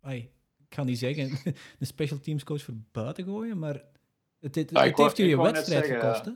[0.00, 0.30] hey,
[0.68, 1.30] ik ga niet zeggen,
[1.78, 3.82] een special teams coach voor buiten gooien, maar
[4.40, 6.24] het, het, het heeft je wedstrijd gekost.
[6.24, 6.30] Hè?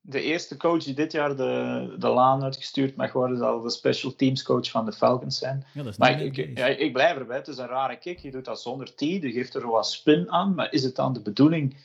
[0.00, 4.14] de eerste coach die dit jaar de, de laan uitgestuurd mag worden, zal de special
[4.14, 5.64] teams coach van de Falcons zijn.
[5.74, 8.18] Ja, dat is maar ik, ik, ja, ik, blijf erbij, het is een rare kick.
[8.18, 11.12] Je doet dat zonder T, je geeft er wat spin aan, maar is het dan
[11.12, 11.76] de bedoeling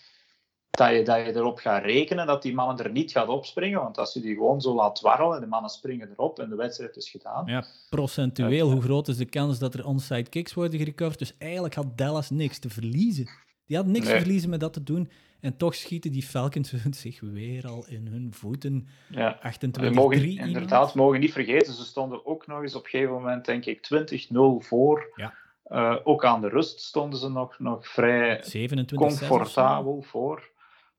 [0.75, 3.79] dat je, dat je erop gaat rekenen dat die mannen er niet gaat opspringen?
[3.81, 6.55] Want als je die gewoon zo laat dwarrelen en de mannen springen erop en de
[6.55, 7.45] wedstrijd is gedaan.
[7.45, 11.19] Ja, procentueel, hoe groot is de kans dat er onside kicks worden gerecoverd?
[11.19, 13.29] Dus eigenlijk had Dallas niks te verliezen.
[13.65, 14.13] Die had niks Nee.
[14.13, 15.09] te verliezen met dat te doen.
[15.39, 18.88] En toch schieten die Falcons zich weer al in hun voeten.
[19.09, 19.38] Ja.
[19.38, 19.39] 28-3
[19.71, 20.47] We mogen, iemand.
[20.47, 23.65] inderdaad, we mogen niet vergeten, ze stonden ook nog eens op een gegeven moment, denk
[23.65, 25.11] ik, 20-0 voor.
[25.15, 25.33] Ja.
[25.63, 30.49] Eh, ook aan de rust stonden ze nog, nog vrij 27 comfortabel voor.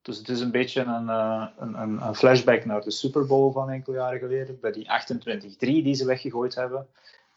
[0.07, 3.53] Dus het is een beetje een, eh, een, een, een flashback naar de Super Bowl
[3.53, 6.87] van enkele jaren geleden, bij die 28-3 die ze weggegooid hebben.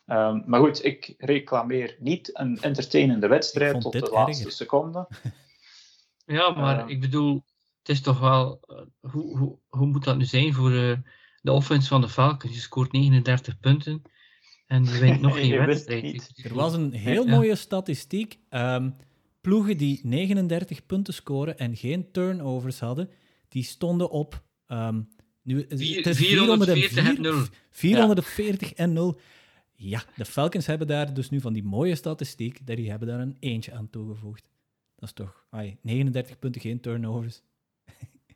[0.05, 4.51] Ehm, maar goed, ik reclameer niet een entertainende wedstrijd tot de laatste erger.
[4.57, 5.07] seconde.
[6.25, 6.89] Ja, maar Eh.
[6.89, 7.43] ik bedoel,
[7.79, 8.59] het is toch wel.
[8.67, 10.97] eh, hoe, hoe, hoe moet dat nu zijn voor eh,
[11.41, 12.53] de offense van de Falcons?
[12.53, 14.01] Je scoort 39 punten
[14.67, 16.31] en je wint nog geen wedstrijd.
[16.43, 17.35] Er was een heel Ja.
[17.35, 18.39] mooie statistiek.
[18.49, 18.89] Ehm,
[19.41, 23.09] ploegen die 39 punten scoren en geen turnovers hadden,
[23.47, 24.43] die stonden op.
[24.67, 25.01] ehm,
[25.41, 27.45] nu, Vier- het is 440 en 404 0.
[27.69, 29.19] 440 en 0.
[29.75, 33.19] Ja, de Falcons hebben daar dus nu van die mooie statistiek, dat die hebben daar
[33.19, 34.49] een eentje aan toegevoegd.
[34.95, 37.41] Dat is toch, ai, 39 punten, geen turnovers.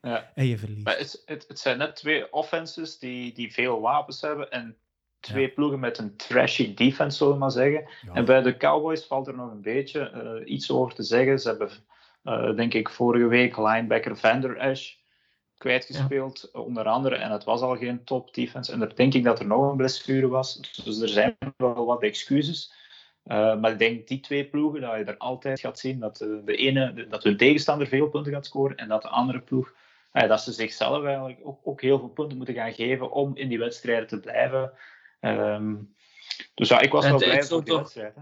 [0.01, 0.31] Ja.
[0.35, 0.83] En je verliest.
[0.83, 4.77] Maar het, het, het zijn net twee offenses die, die veel wapens hebben en
[5.23, 7.87] twee ploegen met een trashy defense, zullen we maar zeggen.
[8.01, 8.13] Ja.
[8.13, 11.39] En bij de Cowboys valt er nog een beetje eh, iets over te zeggen.
[11.39, 11.69] Ze hebben,
[12.23, 14.93] eh, denk ik, vorige week linebacker Vander Esch
[15.57, 17.15] kwijtgespeeld, onder andere.
[17.15, 18.71] En het was al geen top defense.
[18.71, 20.81] En dan denk ik dat er nog een blessure was.
[20.83, 22.73] Dus er zijn wel wat excuses.
[23.23, 26.55] Eh, maar ik denk die twee ploegen, dat je er altijd gaat zien dat de,
[26.55, 29.73] ene, dat hun tegenstander veel punten gaat scoren en dat de andere ploeg,
[30.11, 33.59] dat ze zichzelf eigenlijk ook, ook heel veel punten moeten gaan geven om in die
[33.59, 34.71] wedstrijden te blijven.
[35.23, 35.75] Ehm,
[36.53, 38.15] dus ja, ik was wel blij die wedstrijd.
[38.15, 38.21] Hè.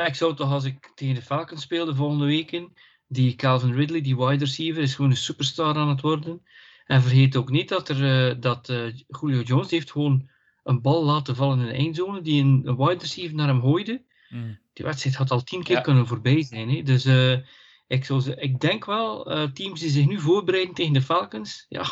[0.00, 2.72] Ja, ik zou toch als ik tegen de Falcons speelde volgende weken,
[3.06, 6.42] die Calvin Ridley, die wide receiver, is gewoon een superstar aan het worden.
[6.86, 10.28] En vergeet ook niet dat, er, eh, dat eh, Julio Jones heeft gewoon
[10.62, 14.02] een bal laten vallen in de eindzone, die een, een wide receiver naar hem gooide.
[14.28, 14.58] Mm.
[14.72, 15.80] Die wedstrijd had al tien keer Ja.
[15.82, 16.70] kunnen voorbij zijn.
[16.70, 16.82] Hè.
[16.82, 17.38] Dus eh,
[17.86, 21.86] ik, zou, ik denk wel, eh, teams die zich nu voorbereiden tegen de Falcons, ja,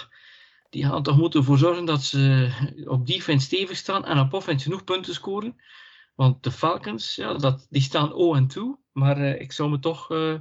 [0.72, 2.50] die gaan toch moeten ervoor zorgen dat ze
[2.84, 5.56] op defense stevig staan en op offense genoeg punten scoren.
[6.14, 8.74] Want de Falcons, ja, dat, die staan 0 en 2.
[8.92, 10.34] Maar eh, ik zou me toch, eh,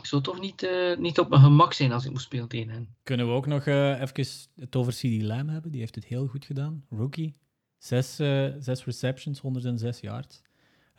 [0.00, 2.68] ik zou toch niet, eh, niet op mijn gemak zijn als ik moest spelen tegen
[2.68, 2.96] hen.
[3.02, 5.70] Kunnen we ook nog even het over CD Lamb hebben?
[5.70, 6.84] Die heeft het heel goed gedaan.
[6.90, 7.36] Rookie.
[7.78, 8.16] Zes,
[8.58, 10.42] zes receptions, 106 yards.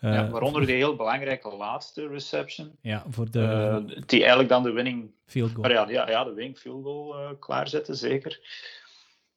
[0.04, 4.63] Eh, ja, waaronder die heel belangrijke laatste reception, Ja, voor de eh, die eigenlijk dan
[4.63, 5.62] de winning, field goal.
[5.62, 8.39] maar ja, ja, ja, de winning field goal eh, klaarzetten, zeker.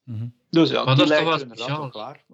[0.02, 0.26] Mhm.
[0.50, 1.80] Dus ja, Maar die lijkt wel er inderdaad speciaal.
[1.80, 2.24] wel klaar.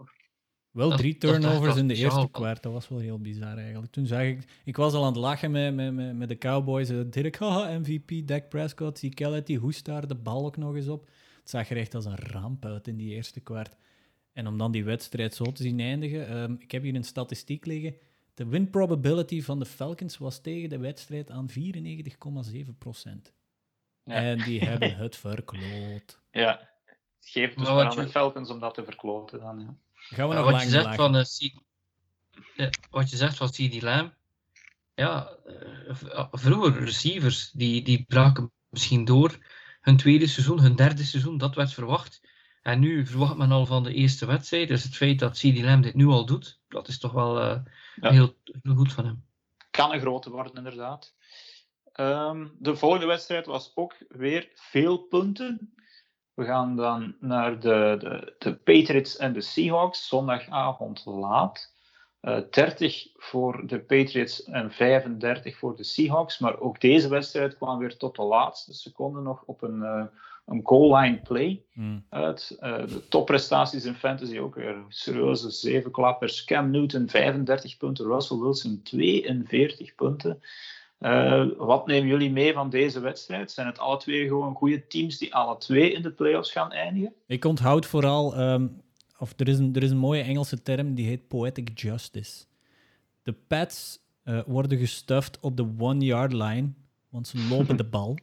[0.71, 2.63] Wel Dat- drie turnovers wel in de eerste kwart.
[2.63, 3.93] Dat was wel heel bizar eigenlijk.
[3.93, 4.45] Toen zag ik...
[4.65, 6.91] Ik was al aan het lachen met, met, met, met de Cowboys.
[6.91, 10.75] Uh, Dirk, haha, MVP, Dak Prescott, Zeke Elliott, die hoest daar de bal ook nog
[10.75, 11.05] eens op.
[11.41, 13.77] Het zag er echt als een ramp uit in die eerste kwart.
[14.33, 16.29] En om dan die wedstrijd zo te zien eindigen...
[16.29, 17.95] ehm, ik heb hier een statistiek liggen.
[18.35, 23.33] De win probability van de Falcons was tegen de wedstrijd aan 94,7 procent.
[24.05, 24.15] Ja.
[24.15, 26.21] En die hebben het verkloot.
[26.31, 26.69] Ja,
[27.21, 29.59] geef dus Maar aan de Falcons om dat te verkloten dan.
[29.61, 29.77] Ja.
[29.95, 31.61] Gaan we Ja, nog wat, je zegt van, eh, C-
[32.57, 34.15] ja, wat je zegt van CD Lamb,
[34.95, 39.39] ja, eh, vroeger receivers, die, die braken misschien door
[39.81, 42.21] hun tweede seizoen, hun derde seizoen, dat werd verwacht.
[42.63, 44.69] En nu verwacht men al van de eerste wedstrijd.
[44.69, 47.61] Dus het feit dat CD Lamb dit nu al doet, dat is toch wel eh,
[47.95, 48.11] Ja.
[48.11, 49.25] heel, heel goed van hem.
[49.71, 51.15] Kan een grote worden, inderdaad.
[51.93, 55.75] Ehm, de volgende wedstrijd was ook weer veel punten.
[56.35, 61.73] We gaan dan naar de, de, de Patriots en de Seahawks, zondagavond laat.
[62.21, 66.39] Eh 30 voor de Patriots en 35 voor de Seahawks.
[66.39, 70.05] Maar ook deze wedstrijd kwam weer tot de laatste seconde nog op een, eh,
[70.53, 72.05] een goal line play Hmm.
[72.09, 72.57] uit.
[72.61, 76.45] Eh, de topprestaties in fantasy ook weer serieuze zevenklappers.
[76.45, 80.41] Cam Newton 35 punten, Russell Wilson 42 punten.
[80.99, 83.51] Eh, wat nemen jullie mee van deze wedstrijd?
[83.51, 87.13] Zijn het alle twee gewoon goede teams die alle twee in de playoffs gaan eindigen?
[87.27, 88.67] Ik onthoud vooral, ehm,
[89.19, 92.45] of er is, een, er is een mooie Engelse term die heet poetic justice.
[93.23, 96.73] De Pats eh, worden gestuffed op de one-yard line,
[97.09, 98.19] want ze lopen de bal.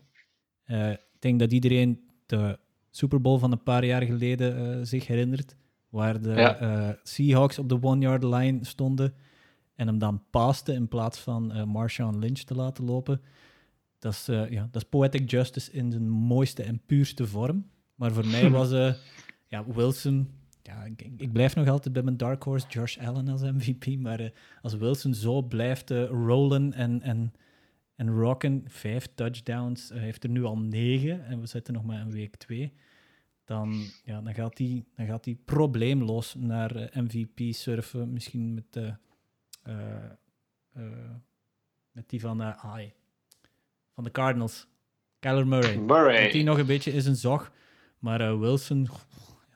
[0.65, 2.60] Ik denk dat iedereen de
[2.92, 5.56] Super Bowl van een paar jaar geleden eh, zich herinnert,
[5.89, 6.58] waar de Ja.
[6.58, 9.13] eh, Seahawks op de one-yard line stonden
[9.76, 13.22] en hem dan paasten in plaats van eh Marshawn Lynch te laten lopen.
[14.00, 17.65] Dat is, ja, dat is poetic justice in zijn mooiste en puurste vorm.
[17.96, 18.94] Maar voor mij was eh,
[19.48, 20.30] ja, Wilson.
[20.63, 24.00] Ja, ik, ik blijf nog altijd bij mijn dark horse Josh Allen als MVP.
[24.00, 27.34] Maar als Wilson zo blijft eh, rollen en, en,
[28.00, 32.00] en rocken, vijf touchdowns, hij heeft er nu al negen en we zitten nog maar
[32.00, 32.74] in week twee.
[33.46, 38.14] Dan, ja, dan gaat hij dan gaat hij probleemloos naar eh, MVP surfen.
[38.14, 38.94] Misschien met, eh,
[39.64, 40.06] eh,
[40.74, 41.16] eh,
[41.92, 42.94] met die van eh Ai.
[43.94, 44.68] van de Cardinals.
[45.20, 45.78] Kyler Murray.
[45.78, 46.32] Murray.
[46.32, 47.52] Die nog een beetje is een zog.
[47.98, 48.88] Maar Wilson,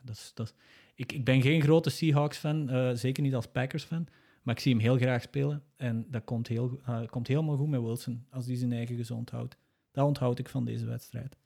[0.02, 0.54] dat is, dat is,
[0.94, 4.08] ik, ik ben geen grote Seahawks-fan, zeker niet als Packers-fan.
[4.44, 5.62] Maar ik zie hem heel graag spelen.
[5.76, 9.30] En dat komt, heel, uh, komt helemaal goed met Wilson, als hij zijn eigen gezond
[9.30, 9.56] houdt.
[9.92, 11.36] Dat onthoud ik van deze wedstrijd.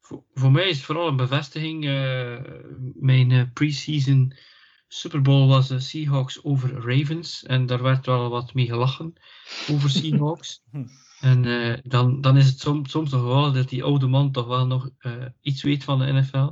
[0.00, 1.84] Voor, voor mij is het vooral een bevestiging.
[2.94, 4.34] mijn pre-season
[4.92, 7.42] Super Bowl was de Seahawks over Ravens.
[7.42, 9.12] En daar werd wel wat mee gelachen
[9.70, 10.62] over Seahawks.
[11.20, 14.46] En uh, dan, dan is het soms, soms nog wel dat die oude man toch
[14.46, 16.48] wel nog uh, iets weet van de NFL.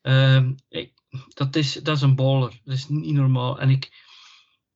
[0.00, 0.92] Ehm, ik,
[1.28, 2.60] dat, is, dat is een baller.
[2.64, 3.60] Dat is niet normaal.
[3.60, 4.04] En ik,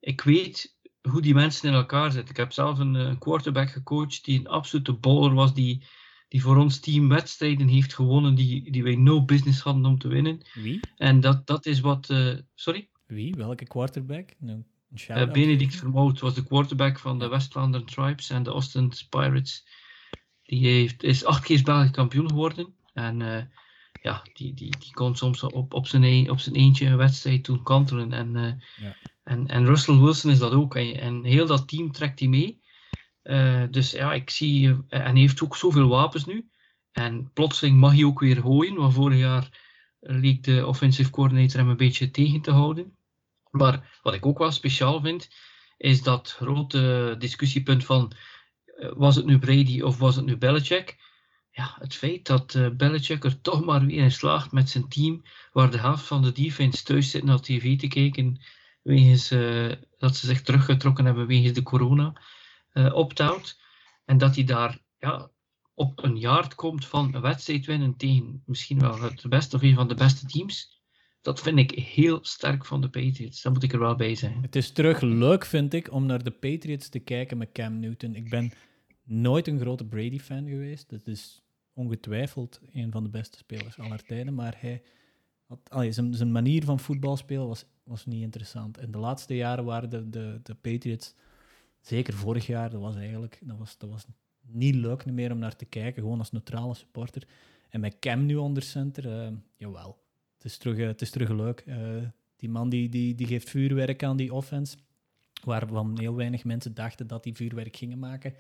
[0.06, 2.30] ik weet hoe die mensen in elkaar zitten.
[2.30, 5.54] Ik heb zelf een, een quarterback gecoacht die een absolute baller was.
[5.54, 5.84] Die,
[6.28, 10.08] die voor ons team wedstrijden heeft gewonnen die, die wij no business hadden om te
[10.08, 10.40] winnen.
[10.54, 10.80] Wie?
[10.96, 12.10] En dat, dat is wat...
[12.10, 12.88] Uh, sorry?
[13.06, 13.34] Wie?
[13.34, 14.34] Welke quarterback?
[14.38, 14.64] No.
[15.08, 19.66] Uh, Benedict Vermoot was de quarterback van de West Vlaanderen Tribes en de Austin Pirates.
[20.42, 22.74] Die heeft, is acht keer Belgisch kampioen geworden.
[22.92, 23.42] En uh,
[24.02, 27.44] ja, die, die, die kon soms op, op, zijn, een, op zijn eentje een wedstrijd
[27.44, 28.12] doen kantelen.
[28.12, 28.96] En, uh, ja.
[29.26, 30.74] En, en Russell Wilson is dat ook.
[30.74, 32.60] En, en heel dat team trekt hij mee.
[33.70, 34.68] dus ja, ik zie...
[34.68, 36.48] en hij heeft ook zoveel wapens nu.
[36.92, 38.74] En plotseling mag hij ook weer gooien.
[38.74, 39.48] Want vorig jaar
[40.00, 42.96] leek de offensive coordinator hem een beetje tegen te houden.
[43.50, 45.28] Maar wat ik ook wel speciaal vind,
[45.76, 48.12] is dat grote discussiepunt van
[48.66, 50.96] uh, was het nu Brady of was het nu Belichick?
[51.50, 55.70] Ja, het feit dat Belichick er toch maar weer in slaagt met zijn team, waar
[55.70, 58.40] de helft van de defense thuis zit naar tv te kijken,
[58.86, 62.20] wegens uh, dat ze zich teruggetrokken hebben wegens de corona
[62.92, 63.60] opt-out.
[64.04, 65.30] En dat hij daar ja,
[65.74, 69.74] op een jaar komt van een wedstrijd winnen tegen misschien wel het beste of een
[69.74, 70.76] van de beste teams
[71.26, 73.42] dat vind ik heel sterk van de Patriots.
[73.42, 74.42] Dat moet ik er wel bij zijn.
[74.42, 78.14] Het is terug leuk, vind ik, om naar de Patriots te kijken met Cam Newton.
[78.14, 78.52] Ik ben
[79.04, 80.90] nooit een grote Brady-fan geweest.
[80.90, 84.34] Dat is ongetwijfeld een van de beste spelers aller tijden.
[84.34, 84.82] Maar hij
[85.46, 88.78] had, zijn, zijn manier van voetbal spelen was, was niet interessant.
[88.78, 91.14] En de laatste jaren waren de, de, de Patriots,
[91.80, 94.06] zeker vorig jaar, dat was eigenlijk dat was, dat was
[94.40, 97.26] niet leuk meer om naar te kijken, gewoon als neutrale supporter.
[97.68, 100.04] En met Cam nu onder center, uh, jawel
[100.46, 101.64] is terug, eh, het is terug leuk.
[101.66, 102.02] Uh,
[102.36, 104.76] die man die, die, die geeft vuurwerk aan die offense,
[105.44, 108.34] waarvan heel weinig mensen dachten dat die vuurwerk gingen maken.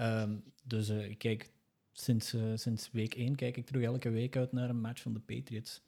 [0.00, 1.50] Um, dus uh, kijk,
[1.92, 5.20] sinds, sinds week 1 kijk ik terug elke week uit naar een match van de
[5.20, 5.82] Patriots.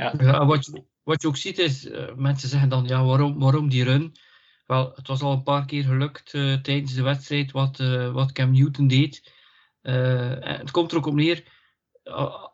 [0.00, 3.84] Ja, wat, je, wat je ook ziet is, mensen zeggen dan, ja, waarom, waarom die
[3.84, 4.16] run?
[4.66, 6.30] Wel, het was al een paar keer gelukt
[6.62, 7.76] tijdens de wedstrijd wat,
[8.12, 9.32] wat Cam Newton deed.
[10.40, 11.44] het komt er ook op neer,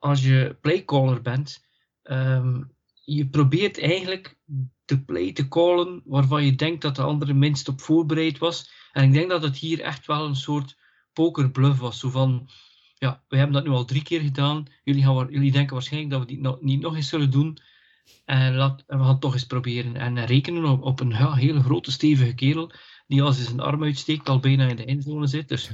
[0.01, 1.65] als je playcaller bent,
[2.03, 4.39] um, je probeert eigenlijk
[4.85, 8.71] de play te callen waarvan je denkt dat de andere minst op voorbereid was.
[8.93, 10.77] En ik denk dat het hier echt wel een soort
[11.13, 11.99] pokerbluff was.
[11.99, 12.49] Zo van,
[12.99, 14.67] ja, we hebben dat nu al drie keer gedaan.
[14.85, 17.59] Jullie, gaan, jullie denken waarschijnlijk dat we die no, niet nog eens zullen doen.
[18.25, 19.97] En, laat, en we gaan het toch eens proberen.
[19.97, 22.71] En rekenen op, op een ja, hele grote, stevige kerel,
[23.07, 25.49] die als hij zijn arm uitsteekt al bijna in de inzone zit.
[25.49, 25.71] Dus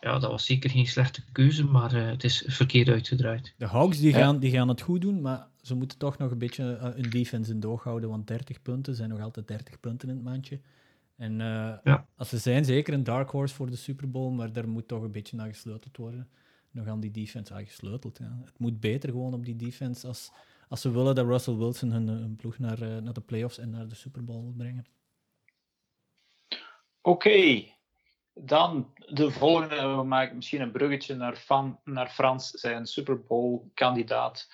[0.00, 3.54] ja, dat was zeker geen slechte keuze, maar uh, het is verkeerd uitgedraaid.
[3.56, 6.38] De Hawks die gaan, die gaan het goed doen, maar ze moeten toch nog een
[6.38, 10.08] beetje uh, hun defense in doog houden, want 30 punten zijn nog altijd 30 punten
[10.08, 10.60] in het mandje.
[11.16, 12.06] En uh, ja.
[12.16, 15.02] als ze zijn zeker een dark horse voor de Super Bowl, maar daar moet toch
[15.02, 16.28] een beetje naar gesleuteld worden.
[16.70, 18.18] Nog aan die defense, ah, gesleuteld.
[18.18, 18.40] Ja.
[18.44, 20.30] Het moet beter gewoon op die defense als,
[20.68, 23.88] als ze willen dat Russell Wilson hun, hun ploeg naar, naar de playoffs en naar
[23.88, 24.86] de Super Bowl brengen.
[27.00, 27.64] Oké.
[28.34, 33.70] Dan de volgende, we maken misschien een bruggetje naar, Van, naar Frans, zijn Super Bowl
[33.74, 34.48] kandidaat.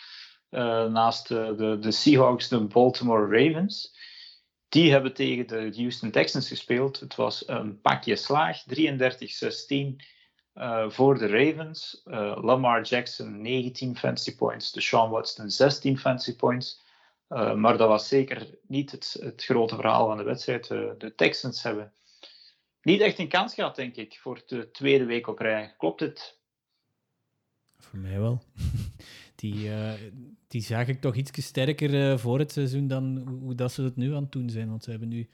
[0.51, 3.95] Uh, naast de, de, de, Seahawks, de Baltimore Ravens.
[4.69, 7.01] Die hebben tegen de Houston Texans gespeeld.
[7.01, 9.93] Het was een pakje slaag, 33-16 uh,
[10.88, 12.03] voor de Ravens.
[12.05, 16.85] Uh, Lamar Jackson 19 fantasy points, Deshaun Watson 16 fantasy points.
[17.29, 20.69] Uh, maar dat was zeker niet het, het grote verhaal van de wedstrijd.
[20.69, 21.92] de Texans hebben
[22.83, 25.75] niet echt een kans gehad, denk ik, voor de tweede week op rij.
[25.79, 26.38] Klopt het?
[27.79, 28.42] Voor mij wel.
[29.35, 29.71] Die,
[30.49, 34.14] die zag ik toch iets sterker voor het seizoen dan hoe dat ze het nu
[34.14, 34.69] aan het doen zijn.
[34.69, 35.29] Want ze hebben nu,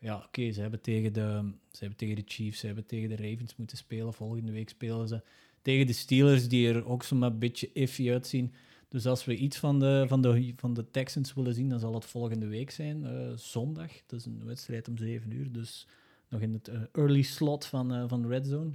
[0.00, 3.16] ja, oké, ze, hebben tegen de, ze hebben tegen de Chiefs, ze hebben tegen de
[3.16, 4.14] Ravens moeten spelen.
[4.14, 5.22] Volgende week spelen ze
[5.62, 8.52] tegen de Steelers, die er ook een beetje iffy uitzien.
[8.88, 11.94] Dus als we iets van de, van, de, van de Texans willen zien, dan zal
[11.94, 13.90] het volgende week zijn, uh, zondag.
[14.06, 15.86] Dat is een wedstrijd om 7 uur, dus
[16.28, 18.70] nog in het uh, early slot van, uh, van Red Zone.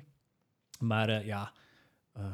[0.80, 1.54] Maar ja,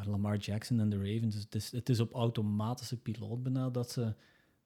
[0.05, 4.15] Lamar Jackson en de Ravens, het is, het is op automatische piloot bijna dat ze,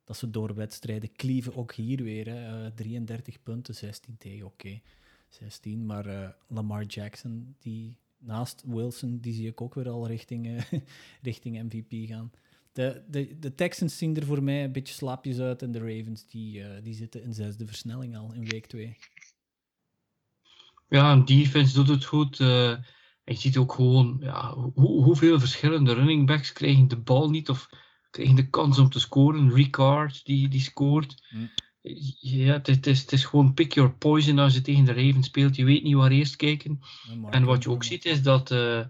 [0.06, 1.56] dat ze door wedstrijden klieven.
[1.56, 4.66] Ook hier weer, hè, 33 punten, 16 tegen, oké.
[4.66, 4.82] Okay.
[5.30, 10.80] 16, maar Lamar Jackson, die naast Wilson, die zie ik ook weer al richting, eh,
[11.22, 12.32] richting MVP gaan.
[12.72, 16.28] De, de, de Texans zien er voor mij een beetje slaapjes uit en de Ravens
[16.28, 18.98] die, die zitten in zesde versnelling al in week 2.
[20.90, 22.40] Ja, een defense doet het goed.
[22.40, 22.78] Uh,
[23.24, 27.70] je ziet ook gewoon ja, hoe, hoeveel verschillende running backs krijgen de bal niet of
[28.16, 29.54] krijgen de kans om te scoren.
[29.54, 31.24] Ricard die, die scoort.
[31.30, 31.46] Hm.
[32.20, 35.56] Ja, het is, het is gewoon pick your poison als je tegen de Ravens speelt.
[35.56, 36.80] Je weet niet waar eerst kijken.
[37.30, 38.86] en wat je ook ziet is dat, uh,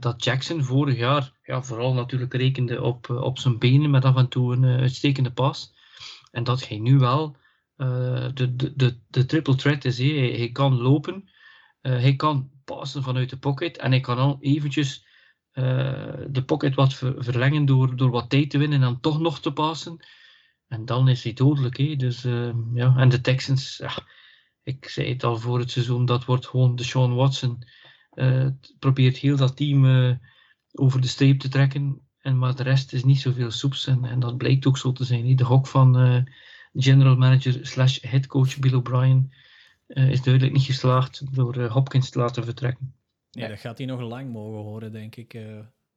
[0.00, 4.16] dat Jackson vorig jaar ja, vooral natuurlijk rekende op, uh, op zijn benen met af
[4.16, 5.74] en toe een uitstekende pas.
[6.30, 7.36] En dat hij nu wel
[7.76, 9.98] de, de, de, de triple threat is.
[9.98, 11.28] Hij, hij kan lopen,
[11.80, 15.06] hij kan passen vanuit de pocket en hij kan al eventjes
[16.30, 19.52] de pocket wat verlengen door, door wat tijd te winnen en dan toch nog te
[19.52, 19.98] passen.
[20.68, 21.76] En dan is hij dodelijk.
[21.76, 21.96] Hè?
[21.96, 22.96] Dus, uh, ja.
[22.96, 24.06] En de Texans, ja,
[24.62, 27.62] ik zei het al voor het seizoen, dat wordt gewoon de Sean Watson.
[28.14, 28.46] Uh,
[28.78, 30.14] probeert heel dat team uh,
[30.72, 32.00] over de streep te trekken.
[32.18, 33.86] En, maar de rest is niet zoveel soeps.
[33.86, 35.36] En, en dat blijkt ook zo te zijn.
[35.36, 36.26] De hok van
[36.72, 39.32] general manager slash headcoach Bill O'Brien
[39.86, 42.97] is duidelijk niet geslaagd door Hopkins te laten vertrekken.
[43.30, 45.38] Nee, dat gaat hij nog lang mogen horen, denk ik.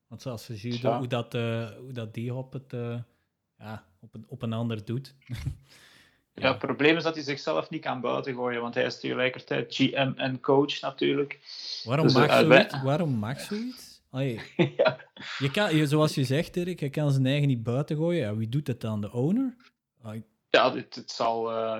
[0.08, 2.74] want zoals we zien hoe, dat, hoe dat die hop het
[3.62, 5.16] ja, op, een, op een ander doet.
[6.34, 6.50] ja.
[6.50, 10.12] het probleem is dat hij zichzelf niet kan buiten gooien, want hij is tegelijkertijd GM
[10.16, 11.40] en coach natuurlijk.
[11.84, 12.82] Waarom dus, mag uh, zoiets?
[12.82, 13.90] Waarom mag zoiets?
[14.78, 14.98] ja.
[15.38, 18.22] je kan, zoals je zegt, Dirk, hij kan zijn eigen niet buiten gooien.
[18.22, 19.02] Ja, wie doet dat dan?
[19.02, 19.56] De owner?
[20.50, 21.52] Ja, het, het zal...
[21.52, 21.80] Uh,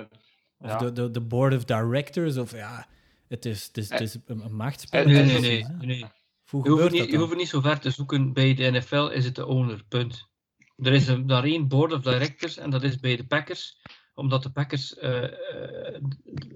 [0.58, 0.76] of ja.
[0.76, 2.86] de, de, de board of directors, of ja...
[3.32, 5.04] Het is, het is, het is een, een machtsspel.
[5.04, 5.64] Nee, nee, nee.
[5.80, 6.04] nee.
[6.46, 8.32] Je, hoeft niet, je hoeft niet zo ver te zoeken.
[8.32, 10.28] Bij de NFL is het de owner, punt.
[10.76, 13.80] Er is een, daar één board of directors en dat is bij de Packers.
[14.14, 15.22] Omdat de Packers, uh,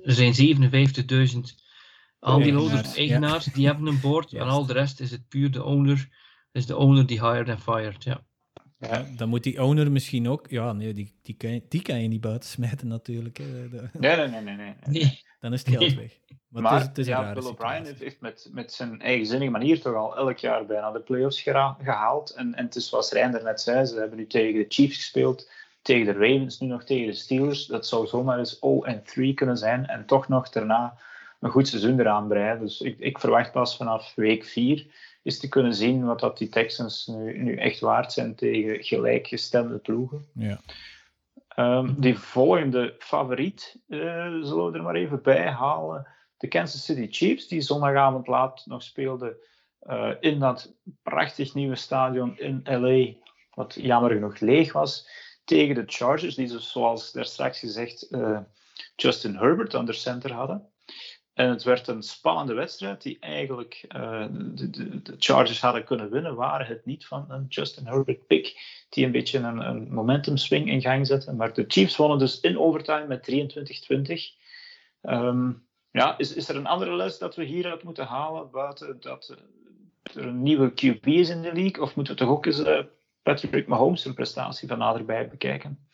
[0.03, 1.41] er zijn 57.000
[2.19, 4.33] aandeelhouders, eigenaars, die hebben een board.
[4.33, 6.09] En al de rest is het puur de owner.
[6.53, 8.25] is de owner die hired en fired, ja.
[8.79, 10.51] Ja, dan moet die owner misschien ook...
[10.51, 13.37] Ja, nee, die, die, kan, je, die kan je niet buiten smijten natuurlijk.
[13.37, 13.69] Hè.
[13.93, 14.75] Nee, nee, nee, nee.
[14.87, 15.25] nee.
[15.41, 16.19] Dan is het geld weg.
[16.49, 19.81] Maar, maar het is, het is ja, Bill O'Brien heeft met, met zijn eigenzinnige manier
[19.81, 22.31] toch al elk jaar bijna de playoffs gehaald.
[22.31, 25.51] En, en het is zoals Reinder net zei, ze hebben nu tegen de Chiefs gespeeld,
[25.83, 27.67] tegen de Ravens, nu nog tegen de Steelers.
[27.67, 30.99] Dat zou zomaar eens 0-3 kunnen zijn en toch nog daarna
[31.41, 32.67] een goed seizoen eraan breiden.
[32.67, 34.87] Dus ik, ik verwacht pas vanaf week 4
[35.23, 39.79] is te kunnen zien wat dat die Texans nu, nu echt waard zijn tegen gelijkgestemde
[39.79, 40.27] ploegen.
[40.33, 40.61] Ja.
[41.59, 43.99] Um, die volgende favoriet uh,
[44.43, 48.83] zullen we er maar even bij halen de Kansas City Chiefs, die zondagavond laat nog
[48.83, 49.37] speelden
[49.83, 53.13] uh, in dat prachtig nieuwe stadion in LA,
[53.55, 55.09] wat jammer genoeg leeg was,
[55.45, 58.39] tegen de Chargers, die dus, zoals daar straks gezegd uh,
[58.97, 60.71] Justin Herbert aan de center hadden.
[61.37, 66.11] En het werd een spannende wedstrijd die eigenlijk uh, de, de, de, Chargers hadden kunnen
[66.11, 68.57] winnen, waren het niet van een Justin Herbert pick,
[68.89, 71.33] die een beetje een, een momentum swing in gang zette.
[71.33, 74.45] Maar de Chiefs wonnen dus in overtime met 23-20.
[75.03, 79.35] Um, ja, is, is er een andere les dat we hieruit moeten halen buiten dat
[80.03, 81.83] er een nieuwe QB is in de league?
[81.83, 82.81] Of moeten we toch ook eens uh,
[83.23, 85.87] Patrick Mahomes prestatie van naderbij bekijken?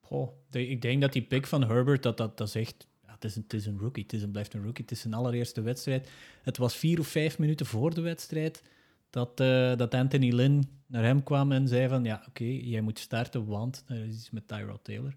[0.00, 2.88] Goh, ik denk dat die pick van Herbert, dat, dat, dat is echt...
[3.22, 4.84] Het, is een, een rookie, het is een, blijft een rookie.
[4.84, 6.10] Het is zijn allereerste wedstrijd.
[6.42, 8.62] Het was vier of vijf minuten voor de wedstrijd
[9.10, 12.04] dat, uh, dat Anthony Lynn naar hem kwam en zei van...
[12.04, 15.14] Ja, oké, jij moet starten, want er is iets met Tyrod Taylor.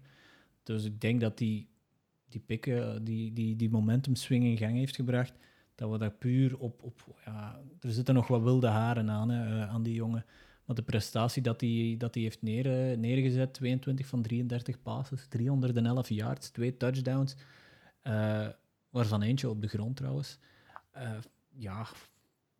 [0.62, 1.68] Dus ik denk dat die
[2.34, 5.32] die pikken, die, die, die momentum swing in gang heeft gebracht,
[5.74, 9.62] dat we daar puur op, op ja, er zitten nog wat wilde haren aan, hè,
[9.62, 10.24] eh, aan die jongen.
[10.64, 15.26] Maar de prestatie dat hij dat die heeft neer, eh, neergezet, 22 van 33 passes,
[15.28, 17.36] 311 yards, twee touchdowns,
[18.06, 18.48] uh,
[18.90, 20.38] waarvan eentje op de grond trouwens.
[21.56, 21.86] ja,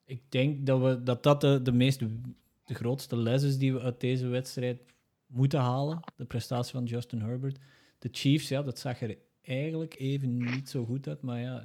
[0.05, 1.99] ik denk dat we, dat, dat de, de, meest,
[2.65, 4.81] de grootste les is die we uit deze wedstrijd
[5.27, 6.01] moeten halen.
[6.17, 7.59] De prestatie van Justin Herbert.
[7.99, 11.23] De Chiefs, ja, dat zag er eigenlijk even niet zo goed uit.
[11.23, 11.65] Maar ja,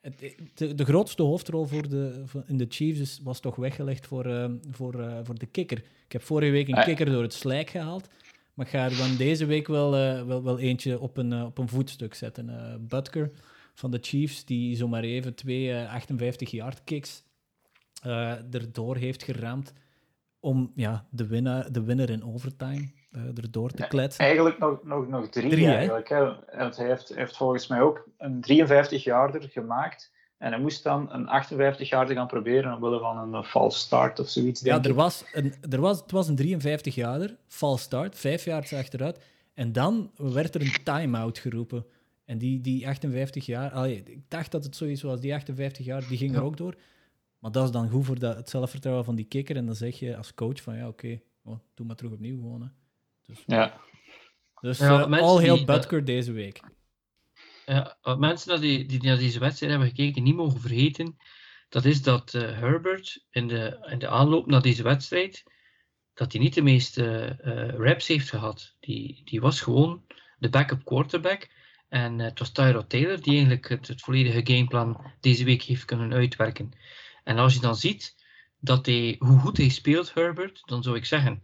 [0.00, 4.26] het, de, de, grootste hoofdrol voor de, voor, in de Chiefs was toch weggelegd voor,
[4.26, 5.78] uh, voor, uh, voor de kikker.
[5.78, 6.84] Ik heb vorige week een ah.
[6.84, 8.08] kikker door het slijk gehaald.
[8.60, 11.58] Maar ik ga er dan deze week wel, uh, wel, wel eentje op een, op
[11.58, 12.76] een voetstuk zetten.
[12.88, 13.30] Butker
[13.74, 17.24] van de Chiefs, die zomaar even twee 58-yard kicks
[18.50, 19.72] erdoor heeft geramd
[20.40, 24.24] om ja, de, winnaar, de winner in overtime uh, erdoor te kletsen.
[24.24, 26.08] eigenlijk nog, nog, nog drie, eigenlijk.
[26.08, 26.32] Hè?
[26.46, 30.12] hij heeft, heeft volgens mij ook een 53-jarder gemaakt.
[30.40, 34.60] En hij moest dan een 58-jarder gaan proberen omwille van een false start of zoiets.
[34.60, 39.18] Ja, er was een, er was, het was een 53-jarder, false start, vijf jaar achteruit.
[39.54, 41.84] En dan werd er een time-out geroepen.
[42.24, 46.08] En die, die 58 jaar, allee, ik dacht dat het zoiets was, die 58 jaar,
[46.08, 46.74] die ging er ook door.
[47.38, 49.56] Maar dat is dan goed voor dat, het zelfvertrouwen van die kikker.
[49.56, 52.60] En dan zeg je als coach van, ja, oké, oh, doe maar terug opnieuw gewoon.
[52.62, 52.68] Hè.
[53.26, 53.74] Dus, Ja.
[54.60, 56.60] dus Ja, eh, die- Butker deze week.
[58.02, 61.16] Wat mensen die, die naar deze wedstrijd hebben gekeken niet mogen vergeten,
[61.68, 65.44] dat is dat eh, Herbert in de, in de aanloop naar deze wedstrijd,
[66.14, 68.76] dat hij niet de meeste eh, reps heeft gehad.
[68.80, 70.04] Die, die was gewoon
[70.38, 71.48] de backup quarterback.
[71.88, 76.12] En het was Tyrod Taylor die eigenlijk het, het volledige gameplan deze week heeft kunnen
[76.12, 76.72] uitwerken.
[77.24, 78.14] En als je dan ziet
[78.60, 81.40] dat hij, hoe goed hij speelt, Herbert, dan zou ik zeggen,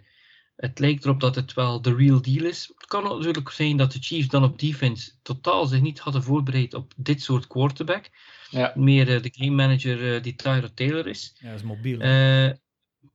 [0.56, 2.72] het lijkt erop dat het wel de real deal is.
[2.76, 6.74] Het kan natuurlijk zijn dat de Chiefs dan op defense totaal zich niet hadden voorbereid
[6.74, 8.08] op dit soort quarterback.
[8.50, 8.72] Ja.
[8.74, 11.36] Meer eh, de game manager eh, die Tyrod Taylor is.
[11.38, 12.00] Ja, dat is mobiel.
[12.00, 12.50] Eh,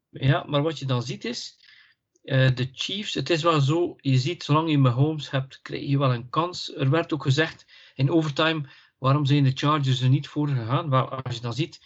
[0.10, 1.58] ja, maar wat je dan ziet is,
[2.24, 5.98] eh, de Chiefs, het is wel zo, je ziet, zolang je Mahomes hebt, krijg je
[5.98, 6.76] wel een kans.
[6.76, 7.66] Er werd ook gezegd
[7.96, 10.90] in overtime, waarom zijn de Chargers er niet voor gegaan?
[10.90, 11.80] Wel, als je dan ziet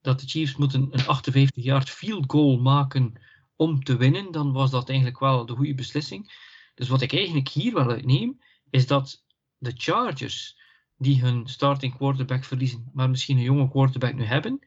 [0.00, 3.12] dat de Chiefs moeten een 58-yard field goal maken
[3.60, 6.32] om te winnen, dan was dat eigenlijk wel de goede beslissing.
[6.74, 8.40] Dus wat ik eigenlijk hier wel uitneem,
[8.70, 9.24] is dat
[9.58, 10.58] de Chargers,
[10.96, 14.58] die hun starting quarterback verliezen, maar misschien een jonge quarterback nu hebben,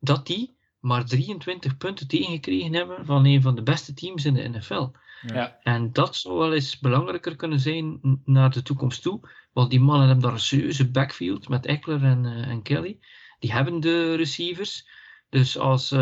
[0.00, 4.48] dat die maar 23 punten tegengekregen hebben van een van de beste teams in de
[4.48, 4.88] NFL.
[5.26, 5.58] Ja.
[5.62, 9.20] En dat zou wel eens belangrijker kunnen zijn naar de toekomst toe.
[9.52, 12.98] Want die mannen hebben daar een serieuze backfield met Eckler en, eh, en Kelly.
[13.38, 14.88] Die hebben de receivers.
[15.28, 15.98] Dus als eh,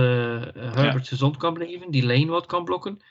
[0.55, 3.03] Herbert gezond kan blijven, die lane wat kan blokken.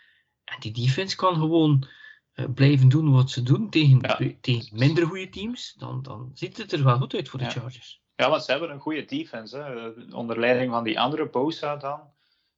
[0.43, 1.87] En die defense kan gewoon
[2.33, 4.19] eh, blijven doen wat ze doen tegen, Ja.
[4.41, 5.73] tegen minder goede teams.
[5.77, 7.51] Dan, dan ziet het er wel goed uit voor de Ja.
[7.51, 8.01] Chargers.
[8.15, 9.57] Ja, want ze hebben een goede defense.
[9.57, 9.89] Hè.
[10.15, 11.99] Onder leiding van die andere Bosa dan.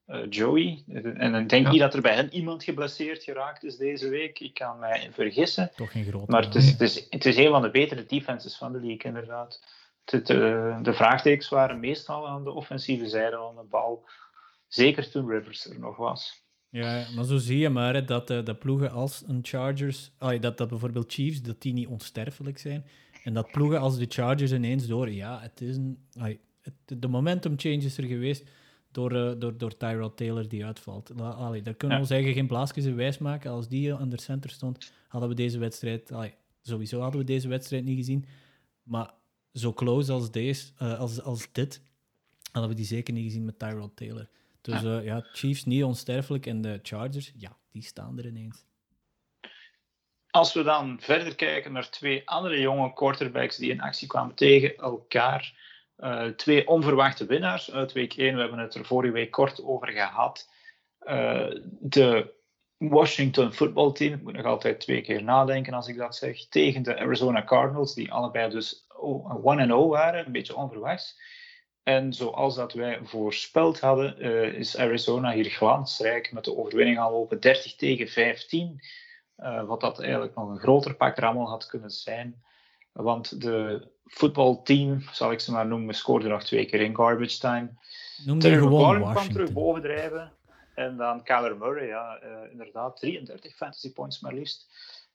[0.06, 0.84] eh, Joey.
[0.88, 1.72] En ik denk Ja.
[1.72, 4.40] niet dat er bij hen iemand geblesseerd geraakt is deze week.
[4.40, 5.72] Ik kan mij vergissen.
[5.76, 6.32] Toch geen grote.
[6.32, 9.04] Maar het is, het, is, het is een van de betere defenses van de league,
[9.12, 9.64] inderdaad.
[10.06, 14.06] Het, de, de vraagtekens waren meestal aan de offensieve zijde van de bal.
[14.68, 16.42] Zeker toen Rivers er nog was.
[16.70, 20.40] Ja, maar zo zie je maar hè, dat, eh, dat ploegen als een Chargers, allee,
[20.40, 22.86] dat, dat bijvoorbeeld Chiefs, dat die niet onsterfelijk zijn.
[23.24, 27.08] En dat ploegen als de Chargers ineens door, ja, het is een, allee, het, de
[27.08, 28.50] momentum change is er geweest
[28.92, 31.22] door, eh, door, door Tyrod Taylor die uitvalt.
[31.22, 32.10] Allee, daar kunnen we Ja.
[32.10, 33.52] ons eigen geen blaasjes in wijs maken.
[33.52, 37.48] Als die aan de center stond, hadden we deze wedstrijd, allee, sowieso hadden we deze
[37.48, 38.26] wedstrijd niet gezien.
[38.84, 39.12] Maar
[39.54, 41.82] zo close als, deze, eh, als, als dit,
[42.52, 44.28] hadden we die zeker niet gezien met Tyrod Taylor.
[44.62, 45.00] Dus ja.
[45.00, 48.66] ja, Chiefs niet onsterfelijk en de Chargers, ja, die staan er ineens.
[50.30, 54.76] Als we dan verder kijken naar twee andere jonge quarterbacks die in actie kwamen tegen
[54.78, 55.62] elkaar.
[55.98, 58.36] Uh, twee onverwachte winnaars uit week 1.
[58.36, 60.50] We hebben het er vorige week kort over gehad.
[61.02, 62.34] Uh, de
[62.78, 67.00] Washington voetbalteam, ik moet nog altijd twee keer nadenken als ik dat zeg, tegen de
[67.00, 68.88] Arizona Cardinals, die allebei dus 1-0
[69.68, 71.22] waren, een beetje onverwachts.
[71.84, 77.12] En zoals dat wij voorspeld hadden, uh, is Arizona hier glansrijk met de overwinning al
[77.12, 78.82] lopen 30 tegen 15.
[79.38, 82.44] Uh, wat dat eigenlijk nog een groter pak rammel had kunnen zijn.
[82.92, 87.70] Want de voetbalteam, zal ik ze maar noemen, scoorde nog twee keer in garbage time.
[88.26, 90.32] Noem gewoon Warren kwam terug bovendrijven.
[90.74, 94.68] En dan Kyler Murray, ja, uh, inderdaad, 33 fantasy points maar liefst.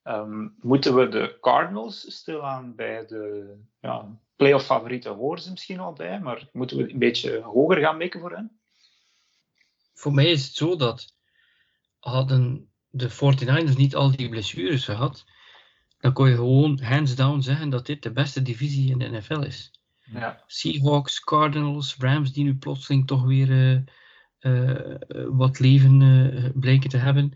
[0.04, 5.92] Um, moeten we de Cardinals stilaan bij de ja, playoff favorieten horen ze misschien al
[5.92, 8.58] bij, maar moeten we een beetje hoger gaan mikken voor hen?
[9.94, 11.14] Voor mij is het zo dat
[11.98, 15.24] hadden de 49ers niet al die blessures gehad,
[15.98, 19.40] dan kon je gewoon hands down zeggen dat dit de beste divisie in de NFL
[19.40, 19.70] is.
[20.12, 20.42] Ja.
[20.46, 23.80] Seahawks, Cardinals, Rams, die nu plotseling toch weer uh, uh,
[25.28, 27.32] wat leven uh, blijken te hebben.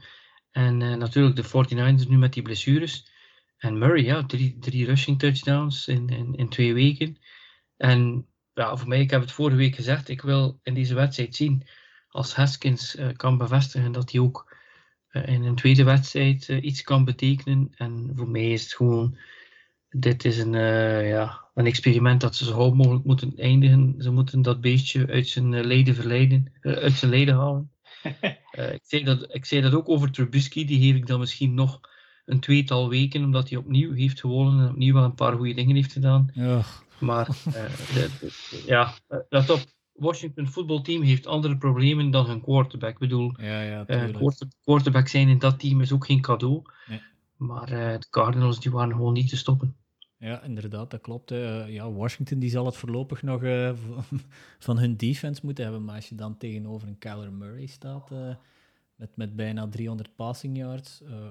[0.51, 3.11] En eh, natuurlijk de 49ers nu met die blessures.
[3.59, 7.19] En Murray, ja, drie, drie rushing touchdowns in, in, in twee weken.
[7.77, 11.35] En ja, voor mij, ik heb het vorige week gezegd, ik wil in deze wedstrijd
[11.35, 11.67] zien
[12.09, 14.57] als Haskins kan bevestigen dat hij ook
[15.13, 17.73] in een tweede wedstrijd iets kan betekenen.
[17.77, 19.19] En voor mij is het gewoon,
[19.89, 20.53] dit is een,
[21.07, 23.95] ja, een experiment dat ze zo gauw mogelijk moeten eindigen.
[23.99, 27.71] Ze moeten dat beestje uit zijn leden verleiden, uit zijn leden halen.
[28.53, 31.55] Uh, ik, zei dat, ik zei dat ook over Trubisky, die geef ik dan misschien
[31.55, 31.81] nog
[32.25, 35.77] een tweetal weken, omdat hij opnieuw heeft gewonnen en opnieuw wel een paar goede dingen
[35.77, 36.31] heeft gedaan.
[36.35, 36.63] Ja.
[36.99, 37.53] Maar uh,
[37.95, 38.95] de, de, ja,
[39.29, 39.61] let op,
[39.93, 42.91] Washington voetbalteam heeft andere problemen dan hun quarterback.
[42.91, 46.63] Ik bedoel, ja, ja, uh, quarter, quarterback zijn in dat team is ook geen cadeau.
[46.87, 47.03] Nee.
[47.37, 49.77] Maar de Cardinals die waren gewoon niet te stoppen.
[50.23, 51.31] Ja, inderdaad, dat klopt.
[51.31, 53.73] Uh, ja, Washington die zal het voorlopig nog uh,
[54.59, 55.85] van hun defense moeten hebben.
[55.85, 58.35] Maar als je dan tegenover een Kyler Murray staat uh,
[58.95, 61.03] met, met bijna 300 passing yards.
[61.03, 61.27] Uh,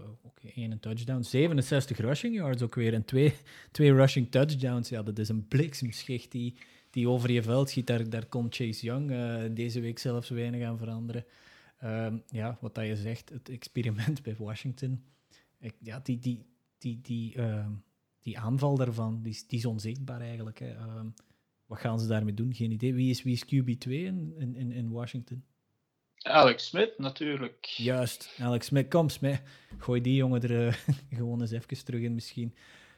[0.55, 1.21] één touchdown.
[1.21, 2.93] 67 rushing yards ook weer.
[2.93, 3.33] En twee,
[3.71, 4.89] twee rushing touchdowns.
[4.89, 6.55] Ja, dat is een bliksemschicht die,
[6.89, 7.87] die over je veld schiet.
[7.87, 9.13] Daar, daar komt Chase Young
[9.53, 11.25] deze week zelfs weinig aan veranderen.
[11.83, 15.03] Um, ja, wat dat je zegt, het experiment bij Washington.
[15.59, 16.45] Ik, ja, die, die,
[16.77, 17.65] die, die, uh,
[18.21, 20.59] die aanval daarvan, die, die is onzichtbaar eigenlijk.
[20.59, 20.75] Hè.
[20.75, 21.13] Um,
[21.65, 22.53] wat gaan ze daarmee doen?
[22.53, 22.93] Geen idee.
[22.93, 25.43] Wie is, wie is QB2 in, in, in Washington?
[26.21, 27.65] Alex Smith natuurlijk.
[27.65, 28.87] Juist, Alex Smith.
[28.87, 29.41] Kom Smith,
[29.77, 30.73] gooi die jongen er uh,
[31.17, 32.55] gewoon eens even terug in misschien.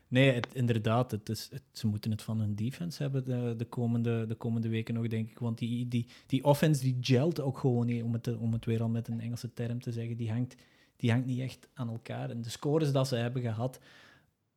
[0.08, 3.66] Nee, het, inderdaad, het is, het, ze moeten het van hun defense hebben de, de,
[3.66, 5.40] komende, de komende weken nog, denk ik.
[5.40, 8.82] Want die, die, die offense die gelt ook gewoon niet, om het, om het weer
[8.82, 10.18] al met een Engelse term te zeggen.
[10.18, 10.56] Die hangt,
[10.96, 12.30] die hangt niet echt aan elkaar.
[12.30, 13.80] En de scores dat ze hebben gehad,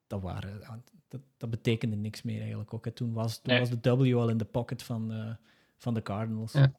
[0.06, 2.88] dat, waren, dat, dat betekende niks meer eigenlijk ook.
[2.88, 5.34] Toen, was, toen was de W al in de pocket van, uh,
[5.76, 6.52] van de Cardinals.
[6.52, 6.72] Ja.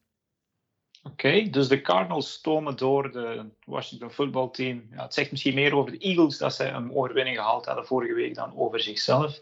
[1.03, 4.87] Oké, okay, dus de Cardinals stomen door de Washington footballteam.
[4.91, 8.13] Ja, het zegt misschien meer over de Eagles dat zij een overwinning gehaald hadden vorige
[8.13, 9.39] week dan over zichzelf.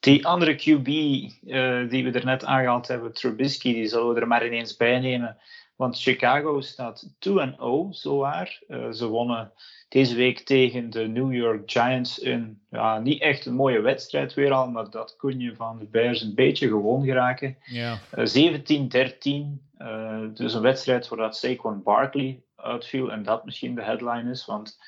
[0.00, 4.26] Die andere QB uh, die we er net aangehaald hebben, Trubisky, die zullen we er
[4.26, 5.36] maar ineens bij nemen.
[5.76, 8.62] Want Chicago staat 2-0, zowaar.
[8.68, 9.52] Uh, ze wonnen
[9.88, 14.52] deze week tegen de New York Giants in ja, niet echt een mooie wedstrijd weer
[14.52, 17.56] al, maar dat kun je van de Bears een beetje gewoon geraken.
[17.64, 17.98] Ja.
[18.18, 23.82] Uh, 17-13, uh, dus een wedstrijd waar dat Saquon Barkley uitviel en dat misschien de
[23.82, 24.78] headline is, want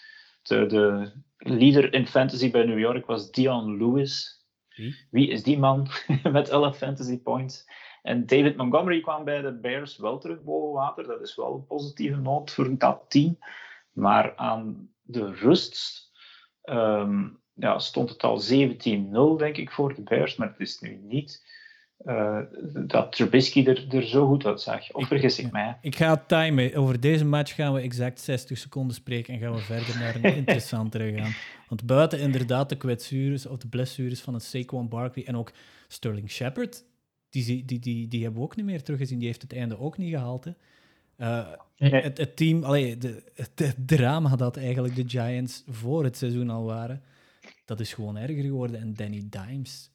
[0.43, 4.43] de, de leader in fantasy bij New York was Dion Lewis.
[4.74, 4.97] Wie?
[5.11, 5.89] Wie is die man
[6.32, 7.64] met 11 fantasy points?
[8.05, 11.07] En David Montgomery kwam bij de Bears wel terug boven water.
[11.07, 13.39] Dat is wel een positieve noot voor dat team.
[13.93, 16.11] Maar aan de rust
[16.65, 20.37] um, ja, stond het al 17-0, denk ik, voor de Bears.
[20.37, 21.45] Maar het is nu niet
[22.07, 22.41] uh,
[22.87, 24.93] dat Trubisky er, er zo goed uitzag.
[24.93, 25.79] Of vergis ik, mij?
[25.81, 26.75] Ik ga het timen.
[26.75, 30.37] Over deze match gaan we exact 60 seconden spreken en gaan we verder naar een
[30.43, 31.35] interessantere gaan.
[31.69, 35.53] Want buiten inderdaad de kwetsures of de blessures van het Saquon Barkley en ook
[35.89, 36.85] Sterling Shepard,
[37.43, 39.18] die, die, die, die hebben we ook niet meer teruggezien.
[39.18, 40.45] Die heeft het einde ook niet gehaald.
[40.45, 40.53] Hè.
[41.18, 46.51] Uh, het, het, team, allee, de, het, drama dat eigenlijk de Giants voor het seizoen
[46.51, 47.03] al waren,
[47.64, 48.80] dat is gewoon erger geworden.
[48.80, 49.91] En Danny Dimes,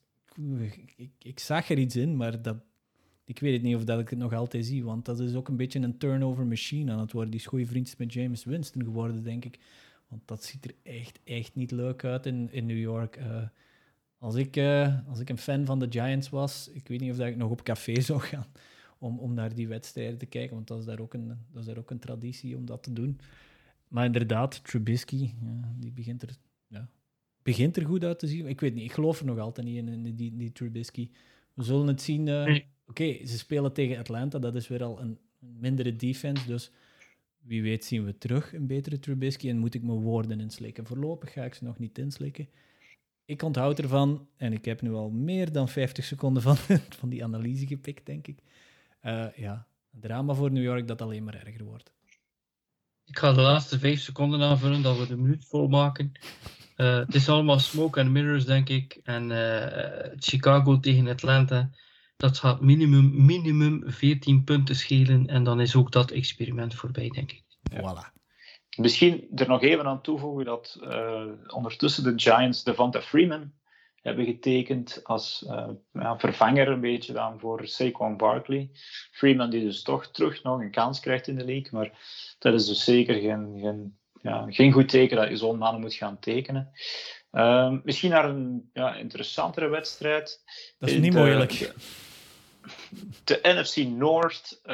[0.98, 2.58] ik, ik, zag er iets in, maar dat,
[3.26, 5.48] ik weet het niet of dat ik het nog altijd zie, want dat is ook
[5.48, 7.32] een beetje een turnover machine aan het worden.
[7.32, 9.60] Die is goede vriend met James Winston geworden, denk ik.
[10.08, 13.18] Want dat ziet er echt, echt niet leuk uit in, in New York.
[13.18, 13.44] Uh,
[14.20, 17.18] als, ik, uh, als ik een fan van de Giants was, ik weet niet of
[17.18, 18.48] dat ik nog op café zou gaan
[18.98, 21.66] om, om naar die wedstrijden te kijken, want dat is, daar ook een, dat is
[21.66, 23.20] daar ook een traditie om dat te doen.
[23.88, 26.30] Maar inderdaad, Trubisky, ja, die begint er,
[26.68, 26.90] ja,
[27.44, 28.48] begint er goed uit te zien.
[28.48, 31.10] Ik weet niet, ik geloof er nog altijd niet in, in die, die Trubisky.
[31.54, 32.28] We zullen het zien.
[32.28, 32.60] Uh,
[32.90, 36.72] Oké, ze spelen tegen Atlanta, dat is weer al een mindere defense, dus
[37.42, 40.86] wie weet zien we terug een betere Trubisky en moet ik mijn woorden inslikken.
[40.86, 42.48] Voorlopig ga ik ze nog niet inslikken.
[43.30, 46.56] Ik onthoud ervan, en ik heb nu al meer dan 50 seconden van,
[47.00, 48.40] van die analyse gepikt, denk ik.
[49.04, 51.92] Uh, ja, drama voor New York dat alleen maar erger wordt.
[53.06, 56.12] Ik ga de laatste vijf seconden aanvullen, dat we de minuut volmaken.
[56.78, 59.00] Uh, het is allemaal smoke and mirrors, denk ik.
[59.04, 61.70] En uh, Chicago tegen Atlanta,
[62.18, 65.28] dat gaat minimum, minimum 14 punten schelen.
[65.28, 67.44] En dan is ook dat experiment voorbij, denk ik.
[67.74, 68.19] Voilà.
[68.78, 73.52] Misschien er nog even aan toevoegen dat uh, ondertussen de Giants Devonta Freeman
[74.02, 78.70] hebben getekend als uh, ja, vervanger een beetje dan voor Saquon Barkley.
[79.12, 81.92] Freeman die dus toch terug nog een kans krijgt in de league, maar
[82.40, 85.94] dat is dus zeker geen, geen, ja, geen goed teken dat je zo'n man moet
[85.94, 86.72] gaan tekenen.
[87.32, 90.44] Uh, misschien naar een ja, interessantere wedstrijd.
[90.80, 91.74] Dat is niet moeilijk.
[93.24, 94.74] De, NFC North, uh,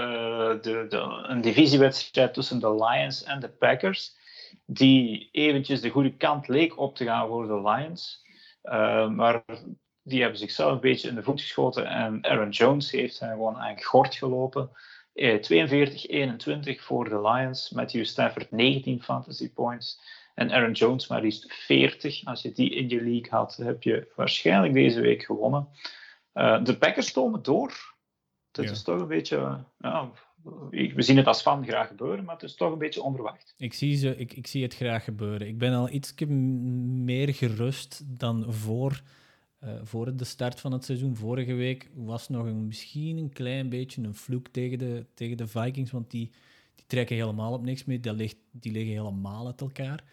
[0.61, 4.15] de, de, een divisiewedstrijd tussen de Lions en de Packers,
[4.65, 8.23] die eventjes de goede kant leek op te gaan voor de Lions.
[8.63, 9.43] Uh, maar
[10.03, 11.85] die hebben zichzelf een beetje in de voet geschoten.
[11.85, 14.69] En Aaron Jones heeft hen gewoon eigenlijk gort gelopen.
[15.13, 15.41] Eh,
[16.77, 17.69] 42-21 voor de Lions.
[17.69, 19.99] Matthew Stafford 19 fantasy points.
[20.35, 22.25] En Aaron Jones maar liefst 40.
[22.25, 25.67] Als je die in je league had, heb je waarschijnlijk deze week gewonnen.
[26.35, 27.93] Uh, de Packers stomen door.
[28.51, 28.71] Dat ja.
[28.71, 29.63] is toch een beetje.
[29.77, 30.11] Ja,
[30.69, 33.53] we zien het als fan graag gebeuren, maar het is toch een beetje onverwacht.
[33.57, 35.47] Ik zie, ze, ik, ik zie het graag gebeuren.
[35.47, 39.01] Ik ben al iets meer gerust dan voor,
[39.63, 41.15] uh, voor de start van het seizoen.
[41.15, 45.47] Vorige week was nog een, misschien een klein beetje een vloek tegen de, tegen de
[45.47, 46.31] Vikings, want die,
[46.75, 48.01] die trekken helemaal op niks meer.
[48.01, 50.03] Die, ligt, die liggen helemaal uit elkaar.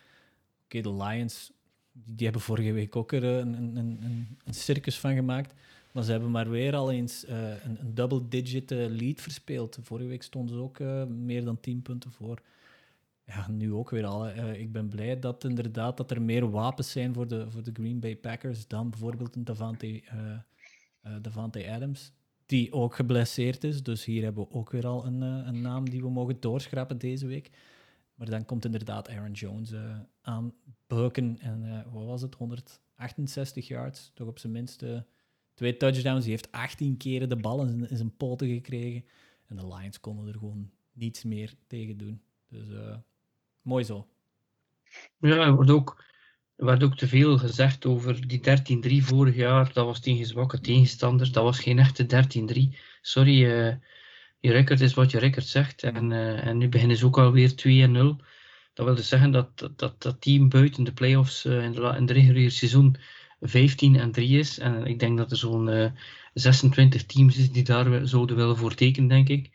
[0.64, 1.52] Oké, okay, de Lions
[1.92, 5.54] die, die, hebben vorige week ook er een, een, een, een circus van gemaakt.
[5.92, 9.78] Maar ze hebben maar weer al eens uh, een, een double-digit uh, lead verspeeld.
[9.82, 12.42] Vorige week stonden ze ook uh, meer dan 10 punten voor.
[13.24, 14.28] ja, nu ook weer al.
[14.28, 17.70] Uh, ik ben blij dat inderdaad dat er meer wapens zijn voor de, voor de
[17.72, 22.12] Green Bay Packers dan bijvoorbeeld een Davante, uh, Davante Adams,
[22.46, 23.82] die ook geblesseerd is.
[23.82, 27.26] Dus hier hebben we ook weer al een, een naam die we mogen doorschrappen deze
[27.26, 27.50] week.
[28.14, 29.72] Maar dan komt inderdaad Aaron Jones
[30.20, 30.52] aan
[30.86, 31.38] beuken.
[31.40, 32.34] En wat was het?
[32.34, 34.84] 168 yards, toch op zijn minst
[35.54, 36.22] twee touchdowns.
[36.22, 39.04] Die heeft 18 keren de bal in, zijn poten gekregen.
[39.48, 42.20] En de Lions konden er gewoon niets meer tegen doen.
[42.48, 42.66] Dus
[43.62, 44.06] Mooi zo.
[45.18, 46.04] Ja, er wordt ook,
[46.56, 48.40] ook te veel gezegd over die
[49.00, 49.72] 13-3 vorig jaar.
[49.72, 51.32] Dat was tegen zwakke tegenstanders.
[51.32, 52.06] Dat was geen echte
[52.74, 52.78] 13-3.
[53.00, 53.74] Sorry, uh,
[54.40, 55.82] je record is wat je record zegt.
[55.82, 58.24] En, uh, en nu beginnen ze ook alweer 2-0.
[58.74, 62.12] Dat wil dus zeggen dat dat, dat team buiten de playoffs in, de, in de
[62.12, 62.96] reguliere seizoen
[63.42, 64.58] 15 en 3 is.
[64.58, 65.92] En ik denk dat er zo'n
[66.34, 69.50] 26 teams is die daar zouden willen voor tekenen, denk ik.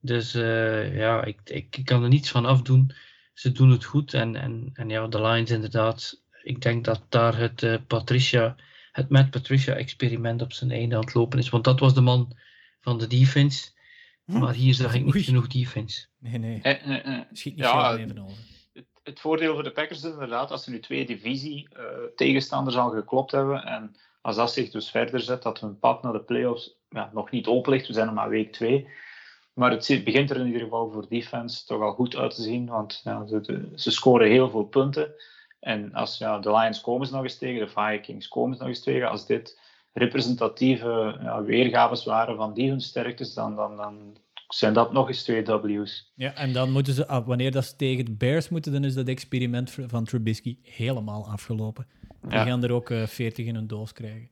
[0.00, 2.92] Dus ja, ik, ik, ik, kan er niets van afdoen
[3.38, 4.14] ze doen het goed.
[4.14, 6.22] En, en, en ja, de Lions inderdaad.
[6.42, 8.56] Ik denk dat daar het uh, Patricia,
[8.92, 11.48] het Matt Patricia experiment op zijn einde aan het lopen is.
[11.48, 12.36] Want dat was de man
[12.80, 13.70] van de defense.
[14.24, 14.38] Hm.
[14.38, 16.06] Maar hier zag ik niet genoeg defense.
[16.18, 16.60] Nee, nee.
[16.62, 17.24] Eh, eh, eh.
[17.32, 18.36] Schiet niet ja, even over.
[19.08, 21.82] Het, voordeel voor de Packers is inderdaad, als ze nu twee divisie uh,
[22.16, 23.64] tegenstanders al geklopt hebben.
[23.64, 27.30] En als dat zich dus verder zet, dat hun pad naar de playoffs ja, nog
[27.30, 27.86] niet open ligt.
[27.86, 28.88] We zijn nog maar week 2
[29.58, 32.66] maar het begint er in ieder geval voor defense toch al goed uit te zien,
[32.66, 35.14] want ja, ze, ze, scoren heel veel punten.
[35.60, 38.68] En als ja, de Lions komen ze nog eens tegen, de Vikings komen ze nog
[38.68, 39.60] eens tegen, als dit
[39.92, 44.16] representatieve ja, weergaves waren van die hun sterktes, dan, dan, dan
[44.48, 46.12] zijn dat nog eens twee W's.
[46.14, 48.94] Ja, en dan moeten ze, ah, wanneer dat ze tegen de Bears moeten, dan is
[48.94, 51.86] dat experiment van Trubisky helemaal afgelopen.
[52.20, 54.30] Die gaan er ook uh, eh, 40 in een doos krijgen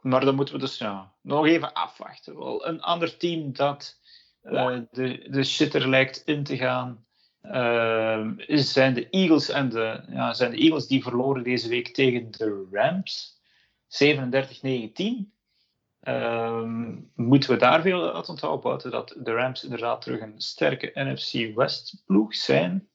[0.00, 2.38] maar dan moeten we dus ja, nog even afwachten.
[2.38, 4.00] Wel, een ander team dat
[4.42, 7.06] uh, de, de shitter lijkt in te gaan,
[7.42, 9.48] uh, zijn de Eagles.
[9.48, 13.36] En de, ja, zijn de Eagles die verloren deze week tegen de Rams.
[13.88, 15.37] 37-19.
[16.08, 16.62] Uh,
[17.14, 21.54] moeten we daar veel uit onthouden, buiten dat de Rams inderdaad terug een sterke NFC
[21.54, 22.88] West ploeg zijn?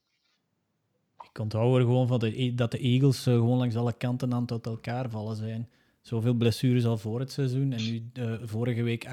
[1.21, 2.19] Ik onthoud er gewoon van
[2.55, 5.69] dat de Eagles uh, gewoon langs alle kanten aan tot elkaar vallen zijn.
[6.01, 7.71] Zoveel blessures al voor het seizoen.
[7.71, 9.05] En nu uh, vorige week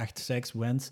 [0.53, 0.91] 8-6 Wens.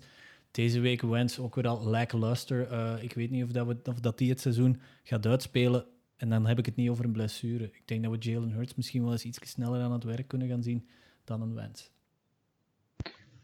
[0.51, 2.71] Deze week Wens ook weer al lackluster.
[2.71, 5.85] Uh, ik weet niet of dat, we, of dat die het seizoen gaat uitspelen.
[6.15, 7.63] En dan heb ik het niet over een blessure.
[7.63, 10.47] Ik denk dat we Jalen Hurts misschien wel eens iets sneller aan het werk kunnen
[10.47, 10.87] gaan zien
[11.23, 11.91] dan een Wens.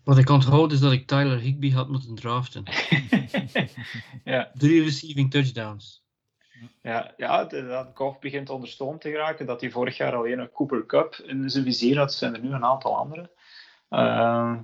[0.05, 2.63] Wat ik onthoud is dat ik Tyler Higby had moeten draften.
[4.23, 4.51] ja.
[4.53, 6.03] Drie receiving touchdowns.
[6.81, 9.45] Ja, ja dat Goff begint onder stoom te geraken.
[9.45, 12.53] Dat hij vorig jaar alleen een Cooper Cup in zijn vizier had, zijn er nu
[12.53, 13.31] een aantal andere.
[13.89, 14.55] Uh,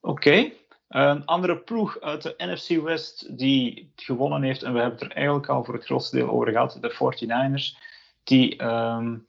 [0.00, 0.50] Oké.
[0.88, 5.16] Een andere ploeg uit de NFC West die gewonnen heeft, en we hebben het er
[5.16, 7.82] eigenlijk al voor het grootste deel over gehad, de 49ers,
[8.24, 9.28] die um,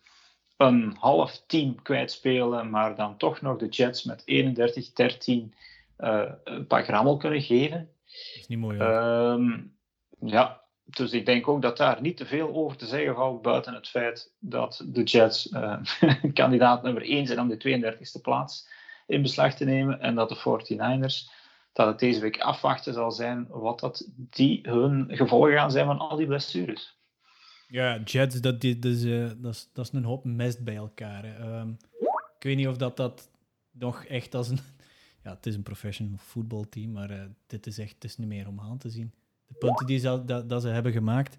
[0.62, 5.52] een half team kwijtspelen, maar dan toch nog de Jets met 31-13 uh,
[5.96, 7.90] eh, een paar grammel kunnen geven.
[8.06, 8.80] Dat is niet mooi.
[8.80, 9.76] Um,
[10.20, 13.74] ja, dus ik denk ook dat daar niet te veel over te zeggen valt, buiten
[13.74, 15.78] het feit dat de Jets uh,
[16.34, 18.70] kandidaat nummer 1 zijn om de 32e plaats
[19.08, 21.40] in beslag te nemen en dat de 49ers,
[21.74, 26.00] dat het deze week afwachten zal zijn wat dat die hun gevolgen gaan zijn van
[26.00, 27.01] al die blessures.
[27.72, 31.60] Ja, Jets, dat, dat, is, uh, dat, is, dat is een hoop mest bij elkaar.
[31.60, 31.78] Um,
[32.38, 33.30] ik weet niet of dat, dat
[33.72, 34.60] nog echt als een...
[35.24, 38.48] Ja, het is een professional voetbalteam, maar uh, dit is echt het is niet meer
[38.48, 39.14] om aan te zien
[39.52, 41.38] de punten die ze, dat, dat ze hebben gemaakt,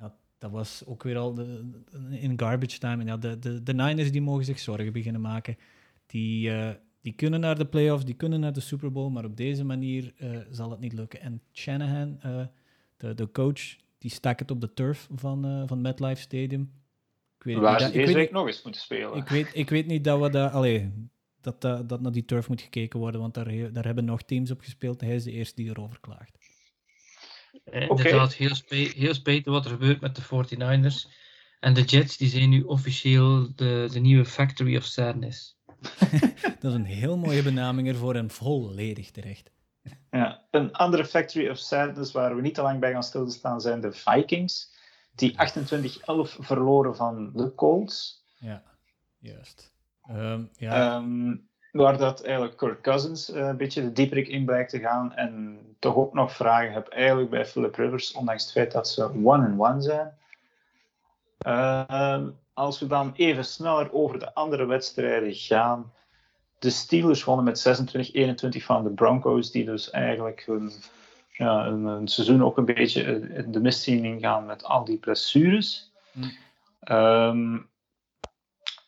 [0.00, 1.40] ja, dat was ook weer al
[2.10, 3.00] in garbage time.
[3.00, 5.56] En ja, de, de, Niners die mogen zich zorgen beginnen maken.
[6.06, 9.36] Die, uh, die kunnen naar de playoffs, die kunnen naar de Super Bowl, maar op
[9.36, 10.14] deze manier
[10.50, 11.20] zal het niet lukken.
[11.20, 12.20] En Shanahan,
[12.96, 16.72] de, de coach, die stak het op de turf van, van MetLife Stadium.
[17.38, 19.16] Ik weet Waar ze deze week nog eens moeten spelen.
[19.16, 20.50] Ik weet, ik weet niet dat we daar...
[20.50, 20.92] Allee,
[21.40, 24.50] dat, dat, dat naar die turf moet gekeken worden, want daar, daar hebben nog teams
[24.50, 25.00] op gespeeld.
[25.00, 26.38] Hij is de eerste die erover klaagt.
[27.64, 31.10] Eh, inderdaad, heel, spe heel spijtig wat er gebeurt met de 49ers.
[31.60, 35.56] En de Jets die zijn nu officieel de, de nieuwe Factory of Sadness.
[36.60, 39.50] dat is een heel mooie benaming ervoor en volledig terecht.
[40.14, 43.80] Ja, een andere Factory of Sadness waar we niet te lang bij gaan stilstaan zijn
[43.80, 44.72] de Vikings.
[45.14, 45.36] Die 28-11
[46.38, 48.24] verloren van de Colts.
[48.38, 48.62] Ja,
[49.18, 49.72] juist.
[50.10, 50.96] Um, ja.
[50.96, 55.14] Um, waar dat eigenlijk Kirk Cousins uh, een beetje de dieperik in blijkt te gaan.
[55.14, 59.04] En toch ook nog vragen heb eigenlijk bij Philip Rivers, ondanks het feit dat ze
[59.04, 60.14] one-and-one zijn.
[61.46, 65.92] Uh, als we dan even sneller over de andere wedstrijden gaan.
[66.64, 67.94] De Steelers wonnen met
[68.58, 70.72] 26-21 van de Broncos, die dus eigenlijk hun
[71.30, 73.02] ja, seizoen ook een beetje
[73.34, 75.92] in de mist zien ingaan met al die blessures.
[76.12, 76.22] Hm.
[76.80, 77.58] Ehm,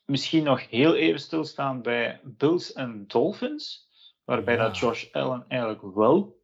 [0.05, 3.89] misschien nog heel even stilstaan bij Bills en Dolphins,
[4.25, 4.63] waarbij Ja.
[4.63, 6.41] dat Josh Allen eigenlijk wel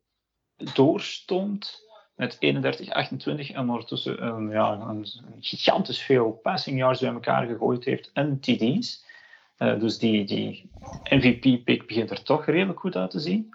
[0.74, 5.07] doorstond met 31-28 en ondertussen een, ja, een
[5.41, 9.11] gigantisch veel passing yards bij elkaar gegooid heeft en TD's.
[9.62, 10.70] Eh, dus die,
[11.04, 13.48] MVP-pick begint er toch redelijk goed uit te zien.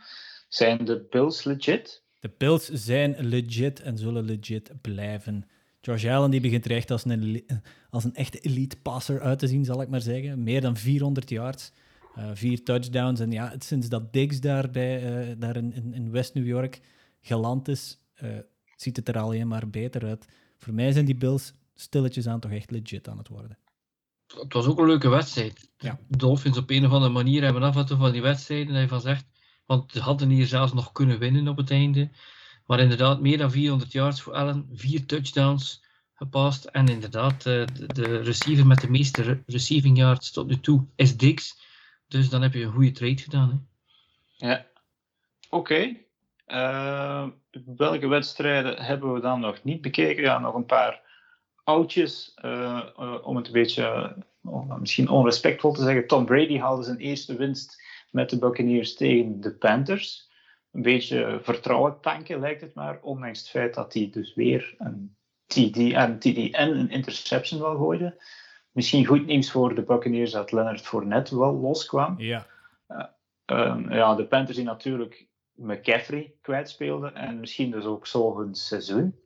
[0.47, 2.03] Zijn de Bills legit?
[2.20, 5.45] De Bills zijn legit en zullen legit blijven.
[5.82, 7.45] Josh Allen die begint er echt als een,
[7.89, 10.43] als een echte elite passer uit te zien, zal ik maar zeggen.
[10.43, 11.72] Meer dan 400 yards,
[12.16, 13.20] eh, vier touchdowns.
[13.20, 16.80] En ja, sinds dat Diggs daar, bij, eh, daar in, in, West New York
[17.22, 17.99] geland is,
[18.76, 20.26] ziet het er alleen maar beter uit.
[20.58, 23.58] Voor mij zijn die Bills stilletjes aan toch echt legit aan het worden.
[24.28, 25.70] Het was ook een leuke wedstrijd.
[25.78, 26.00] Ja.
[26.08, 28.82] De Dolphins op een of andere manier hebben af en toe van die wedstrijden dat
[28.82, 29.26] je van zegt.
[29.66, 32.10] Want ze hadden hier zelfs nog kunnen winnen op het einde.
[32.66, 34.70] Maar inderdaad, meer dan 400 yards voor Allen.
[34.74, 36.66] Vier touchdowns gepast.
[36.66, 40.86] En inderdaad, eh, de, de receiver met de meeste re- receiving yards tot nu toe
[40.96, 41.60] is Diggs.
[42.08, 43.68] Dus dan heb je een goede trade gedaan.
[44.38, 44.48] Hè.
[44.48, 44.66] Ja.
[45.50, 45.96] Oké.
[46.46, 47.28] Eh,
[47.76, 50.24] welke wedstrijden hebben we dan nog niet bekeken?
[50.24, 51.02] Ja, nog een paar
[51.68, 52.32] oudjes.
[52.36, 54.15] eh, eh, om het een beetje,
[54.80, 56.07] misschien onrespectvol te zeggen.
[56.07, 60.30] Tom Brady haalde zijn eerste winst met de Buccaneers tegen de Panthers.
[60.72, 62.99] Een beetje vertrouwen tanken lijkt het maar.
[63.01, 65.15] Ondanks het feit dat hij dus weer een
[65.45, 68.22] TD, een TD en een interception wel gooide.
[68.72, 72.20] Misschien goed nieuws voor de Buccaneers dat Leonard Fournette wel loskwam.
[72.20, 72.47] Ja,
[73.45, 79.20] Ehm, ja, de Panthers die natuurlijk McCaffrey kwijtspeelden en misschien dus ook zo hun seizoen.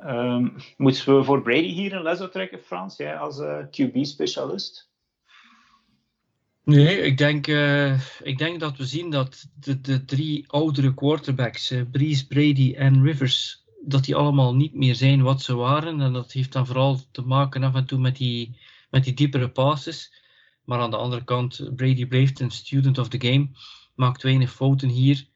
[0.00, 4.88] Ehm, moeten we voor Brady hier een les trekken, Frans, als eh, QB-specialist?
[6.64, 11.70] Nee, ik denk, eh, ik denk dat we zien dat de, de drie oudere quarterbacks,
[11.70, 16.00] eh, Breeze, Brady en Rivers, dat die allemaal niet meer zijn wat ze waren.
[16.00, 18.58] En dat heeft dan vooral te maken af en toe met die,
[18.90, 20.12] met die diepere passes.
[20.64, 23.48] Maar aan de andere kant, Brady blijft een student of the game,
[23.94, 25.26] maakt weinig fouten hier.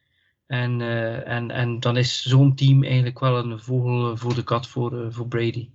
[0.47, 4.43] En, eh, en, en dan is zo'n team eigenlijk wel een vogel eh, voor de
[4.43, 5.69] kat voor, eh, voor Brady.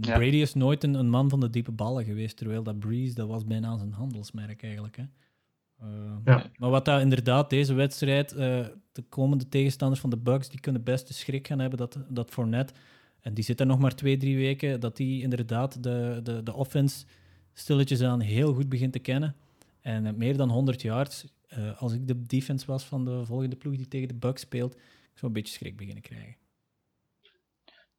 [0.00, 3.14] Ja, Brady is nooit een, een man van de diepe ballen geweest, terwijl dat Breeze,
[3.14, 4.96] dat was bijna zijn handelsmerk eigenlijk.
[4.96, 5.02] Hè.
[5.80, 5.88] Eh,
[6.24, 6.50] Ja.
[6.56, 10.82] Maar wat dat inderdaad, deze wedstrijd, eh, de komende tegenstanders van de Bucks, die kunnen
[10.82, 12.74] best de schrik gaan hebben dat, dat Fournette,
[13.20, 16.54] en die zit er nog maar twee, drie weken, dat die inderdaad de, de, de
[16.54, 17.04] offense
[17.52, 19.34] stilletjes aan heel goed begint te kennen.
[19.80, 23.76] En meer dan 100 yards, eh, als ik de defense was van de volgende ploeg
[23.76, 24.80] die tegen de Bucks speelt, ik
[25.14, 26.36] zou een beetje schrik beginnen krijgen.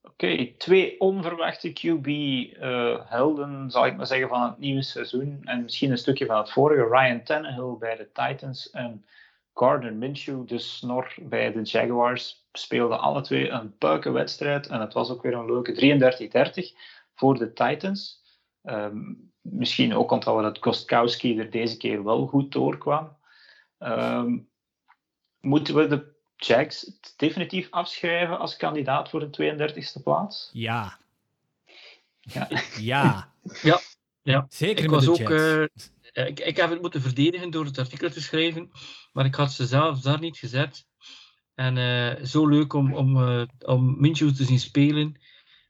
[0.01, 5.41] Oké, twee onverwachte QB-helden, zal ik maar zeggen, van het nieuwe seizoen.
[5.43, 6.87] En misschien een stukje van het vorige.
[6.87, 9.05] Ryan Tannehill bij de Titans en
[9.53, 14.67] Gardner Minshew, de snor bij de Jaguars, speelden alle twee een wedstrijd.
[14.67, 16.77] En het was ook weer een leuke 33-30
[17.13, 18.23] voor de Titans.
[18.63, 23.16] Ehm, misschien ook onthouden dat Kostkowski er deze keer wel goed doorkwam.
[23.77, 24.37] Ehm,
[25.39, 30.49] moeten we de Jags definitief afschrijven als kandidaat voor de 32e plaats?
[30.53, 30.97] Ja.
[32.19, 32.47] Ja.
[32.79, 33.33] Ja.
[33.61, 33.79] Ja,
[34.21, 34.45] ja.
[34.49, 35.91] Zeker Ik met was de ook, Jets.
[36.13, 38.71] eh, ik, ik heb het moeten verdedigen door het artikel te schrijven,
[39.13, 40.85] maar ik had ze zelf daar niet gezet.
[41.55, 45.21] En eh, zo leuk om, om, eh, om Minshew te zien spelen.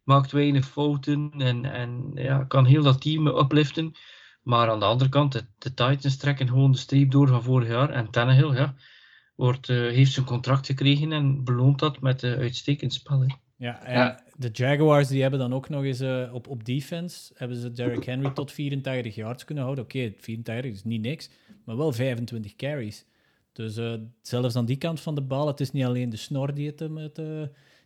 [0.04, 3.96] Maakt weinig fouten en, en ja, kan heel dat team upliften.
[4.48, 7.68] Maar aan de andere kant, de, de Titans trekken gewoon de streep door van vorig
[7.68, 7.90] jaar.
[7.90, 8.76] En Tannehill ja,
[9.36, 13.20] wordt, eh, heeft zijn contract gekregen en beloont dat met uh, uitstekend spel.
[13.20, 13.28] hè.
[13.58, 14.24] Ja, en Ja.
[14.36, 18.04] de Jaguars die hebben dan ook nog eens eh, op, op defense hebben ze Derrick
[18.04, 19.84] Henry tot 84 yards kunnen houden.
[19.84, 21.30] Oké, 84 is niet niks,
[21.66, 23.06] maar wel 25 carries.
[23.54, 26.54] Dus eh, zelfs aan die kant van de bal, het is niet alleen de snor
[26.54, 26.88] die het, eh,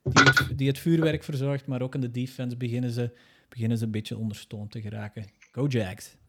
[0.03, 3.17] die het, die het vuurwerk verzorgt, maar ook in de defense beginnen ze,
[3.49, 5.25] beginnen ze een beetje onderstoond te geraken.
[5.51, 6.19] Go Jags.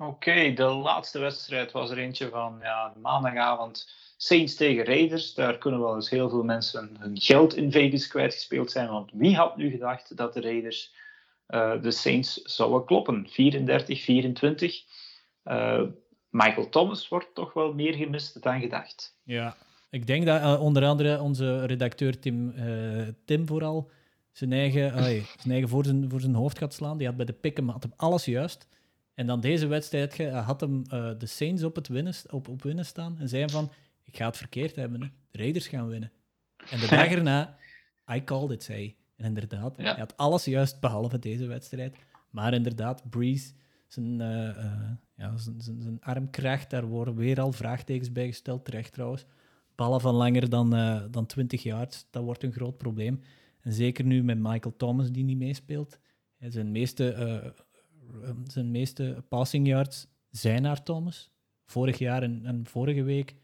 [0.00, 3.88] Oké, de laatste wedstrijd was er eentje van ja, maandagavond.
[4.16, 5.34] Saints tegen Raiders.
[5.34, 8.88] Daar kunnen wel eens heel veel mensen hun geld in Vegas kwijtgespeeld zijn.
[8.88, 10.94] Want wie had nu gedacht dat de Raiders
[11.46, 13.26] eh, de Saints zouden kloppen?
[13.26, 13.32] 34-24.
[15.42, 15.82] Eh,
[16.30, 19.16] Michael Thomas wordt toch wel meer gemist dan gedacht.
[19.22, 19.56] Ja,
[19.90, 22.54] ik denk dat eh, onder andere onze redacteur Tim,
[23.24, 23.90] Tim vooral
[24.32, 26.98] zijn eigen, zijn eigen voor, zijn, voor zijn hoofd gaat slaan.
[26.98, 28.66] Die had bij de pick had hem alles juist.
[29.14, 32.84] En dan deze wedstrijd had hem eh, de Saints op, het winnen, op, op winnen
[32.86, 33.18] staan.
[33.18, 33.70] En zei van,
[34.02, 35.00] ik ga het verkeerd hebben.
[35.02, 35.08] Hè.
[35.30, 36.12] De Raiders gaan winnen.
[36.70, 37.56] En de dag erna,
[38.12, 38.96] I called it, zei hij.
[39.16, 39.82] En inderdaad, Ja.
[39.82, 41.96] hij had alles juist behalve deze wedstrijd.
[42.30, 43.52] Maar inderdaad, Breeze,
[43.88, 48.64] zijn, eh, eh, ja, zijn, zijn, zijn armkracht, daar worden weer al vraagtekens bij gesteld,
[48.64, 49.24] terecht trouwens.
[49.74, 53.20] ballen van langer dan, uh, dan 20 yards, dat wordt een groot probleem.
[53.60, 55.98] En zeker nu met Michael Thomas die niet meespeelt.
[56.38, 57.50] Zijn meeste, uh,
[58.46, 61.32] zijn meeste passing yards zijn naar Thomas.
[61.66, 63.34] Vorig jaar en, en vorige week,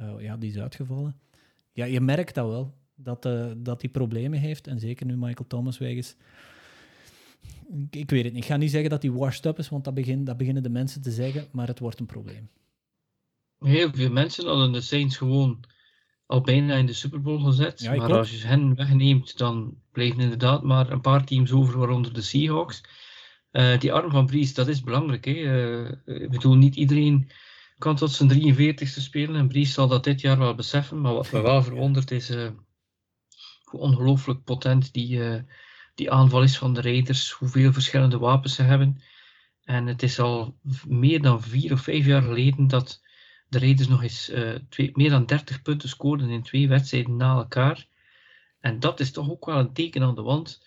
[0.00, 1.20] uh, ja, die is uitgevallen.
[1.72, 4.66] Ja, je merkt dat wel, dat, uh, dat hij problemen heeft.
[4.66, 6.16] En zeker nu Michael Thomas weg is.
[7.68, 8.42] Ik, ik weet het niet.
[8.42, 10.68] Ik ga niet zeggen dat hij washed up is, want dat, begin, dat beginnen de
[10.68, 12.48] mensen te zeggen, maar het wordt een probleem.
[13.58, 15.64] Heel veel mensen hadden de Saints gewoon
[16.26, 17.80] al bijna in de Super Bowl gezet.
[17.80, 22.14] Ja, maar als je hen wegneemt, dan blijven inderdaad maar een paar teams over, waaronder
[22.14, 22.82] de Seahawks.
[23.56, 25.24] Uh, die arm van Brees, dat is belangrijk.
[25.24, 25.32] Hè?
[25.32, 27.30] Uh, ik bedoel, niet iedereen
[27.78, 29.36] kan tot zijn 43ste spelen.
[29.36, 31.00] En Brees zal dat dit jaar wel beseffen.
[31.00, 32.50] Maar wat me wel verwondert is uh,
[33.64, 35.44] hoe ongelooflijk potent die,
[35.94, 37.30] die aanval is van de Raiders.
[37.30, 39.02] Hoeveel verschillende wapens ze hebben.
[39.64, 43.02] En het is al meer dan vier of vijf jaar geleden dat
[43.48, 44.32] de Raiders nog eens
[44.68, 47.86] twee, meer dan 30 punten scoorden in twee wedstrijden na elkaar.
[48.60, 50.60] En dat is toch ook wel een teken aan de wand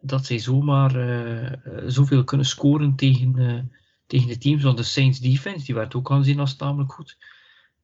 [0.00, 1.52] dat zij zomaar uh,
[1.86, 3.60] zoveel kunnen scoren tegen, uh,
[4.06, 4.62] tegen de teams.
[4.62, 7.18] Want de Saints defense, die werd ook aanzien als tamelijk goed.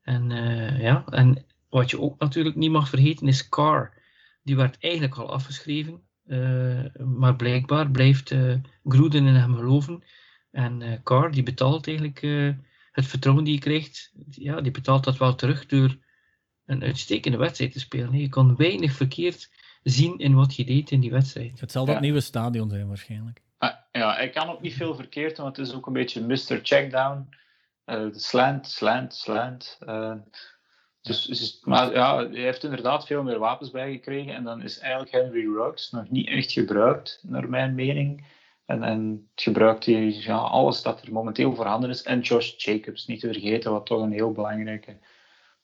[0.03, 0.31] En,
[0.81, 4.03] ja, en wat je ook natuurlijk niet mag vergeten is Carr.
[4.43, 6.03] Die werd eigenlijk al afgeschreven.
[7.19, 8.35] maar blijkbaar blijft
[8.85, 10.05] Gruden in hem geloven.
[10.51, 12.21] En Carr die betaalt eigenlijk
[12.93, 14.13] het vertrouwen die je krijgt.
[14.31, 15.97] Ja, die betaalt dat wel terug door
[16.67, 18.19] een uitstekende wedstrijd te spelen.
[18.19, 19.51] Je kan weinig verkeerd
[19.85, 21.61] zien in wat je deed in die wedstrijd.
[21.61, 23.43] Het zal dat nieuwe stadion zijn waarschijnlijk.
[23.59, 26.27] Ah, ja, ik kan ook niet veel verkeerd doen, want het is ook een beetje
[26.27, 26.61] Mr.
[26.63, 27.29] Checkdown.
[27.87, 29.79] Uh, slant, slant, slant.
[29.87, 30.15] Uh,
[31.01, 34.35] dus, dus, maar ja, hij heeft inderdaad veel meer wapens bijgekregen.
[34.35, 38.27] En dan is eigenlijk Henry Ruggs nog niet echt gebruikt, naar mijn mening.
[38.65, 42.03] En, en gebruikt hij ja, alles dat er momenteel voorhanden is.
[42.03, 44.99] En Josh Jacobs, niet te vergeten, wat toch een heel belangrijke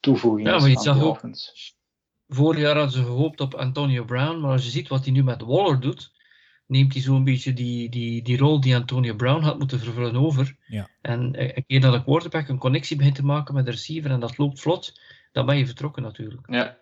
[0.01, 1.21] toevoeging ja, is maar je zag ook,
[2.33, 5.23] Vorig jaar hadden ze gehoopt op Antonio Brown, maar als je ziet wat hij nu
[5.23, 6.13] met Waller doet,
[6.67, 10.57] neemt hij zo'n beetje die, die, die rol die Antonio Brown had moeten vervullen over.
[10.67, 10.89] Ja.
[11.01, 14.11] En eh, een keer dat de quarterback een connectie begint te maken met de receiver
[14.11, 15.01] en dat loopt vlot,
[15.33, 16.51] dan ben je vertrokken natuurlijk.
[16.51, 16.79] Ja,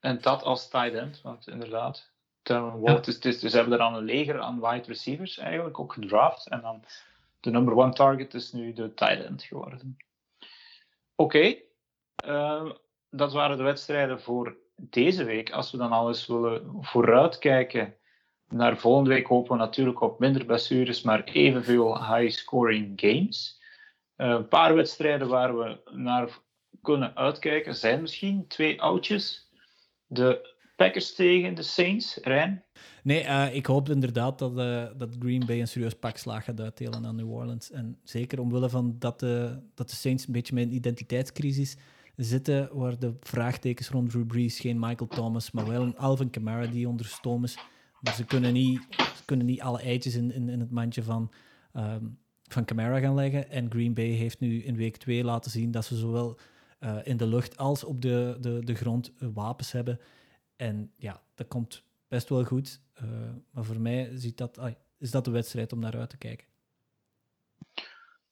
[0.00, 2.10] en dat als tight end, want inderdaad,
[2.42, 2.94] ja.
[3.00, 6.48] dus, dus, dus, ze hebben er dan een leger aan wide receivers eigenlijk ook gedraft.
[6.48, 6.84] En dan
[7.40, 9.96] de number one target is nu de tight end geworden.
[11.14, 11.64] Oké, okay.
[12.26, 12.72] uh,
[13.10, 17.94] dat waren de wedstrijden voor deze week, als we dan alles willen vooruitkijken
[18.48, 23.60] naar volgende week, hopen we natuurlijk op minder blessures, maar evenveel high-scoring games.
[24.16, 26.38] Uh, een paar wedstrijden waar we naar
[26.82, 29.50] kunnen uitkijken zijn misschien twee oudjes.
[30.06, 32.64] De Packers tegen de Saints, Rijn?
[33.02, 36.60] Nee, uh, ik hoop inderdaad dat, uh, dat Green Bay een serieus pak slaag gaat
[36.60, 37.70] uitdelen aan New Orleans.
[37.70, 39.20] En zeker omwille van dat,
[39.74, 41.76] dat de Saints een beetje met een identiteitscrisis
[42.24, 46.66] zitten, waar de vraagtekens rond Drew Brees, geen Michael Thomas, maar wel een Alvin Kamara
[46.66, 47.58] die onder stoom is.
[48.14, 48.86] Ze kunnen niet,
[49.24, 51.32] kunnen niet alle eitjes in, in, in het mandje van,
[51.72, 53.50] um, van Camara gaan leggen.
[53.50, 56.38] En Green Bay heeft nu in week 2 laten zien dat ze zowel
[56.80, 60.00] uh, in de lucht als op de, de, de grond wapens hebben.
[60.56, 62.80] En ja, dat komt best wel goed.
[63.02, 63.08] Uh,
[63.50, 64.60] maar voor mij ziet dat,
[64.98, 66.46] is dat de wedstrijd om naar uit te kijken.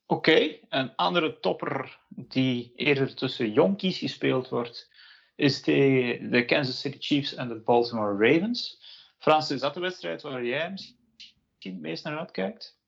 [0.06, 4.90] Oké, een andere topper die eerder tussen jonkies gespeeld wordt,
[5.36, 8.80] is de, de Kansas City Chiefs en de Baltimore Ravens.
[9.18, 12.78] Frans, is dat de wedstrijd waar jij misschien het meest naar uitkijkt?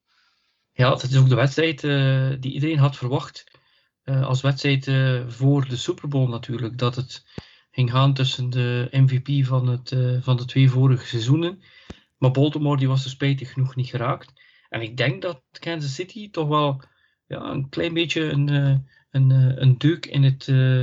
[0.72, 3.44] Ja, dat is ook de wedstrijd uh, die iedereen had verwacht.
[4.04, 6.78] Uh, als wedstrijd uh, voor de Super Bowl natuurlijk.
[6.78, 7.24] Dat het
[7.70, 11.62] ging gaan tussen de MVP van, het, van de twee vorige seizoenen.
[12.18, 14.32] Maar Baltimore die was er spijtig genoeg niet geraakt.
[14.68, 16.82] En ik denk dat Kansas City toch wel
[17.28, 18.76] ja, een klein beetje een, uh,
[19.10, 20.80] een, uh, een in, het, uh,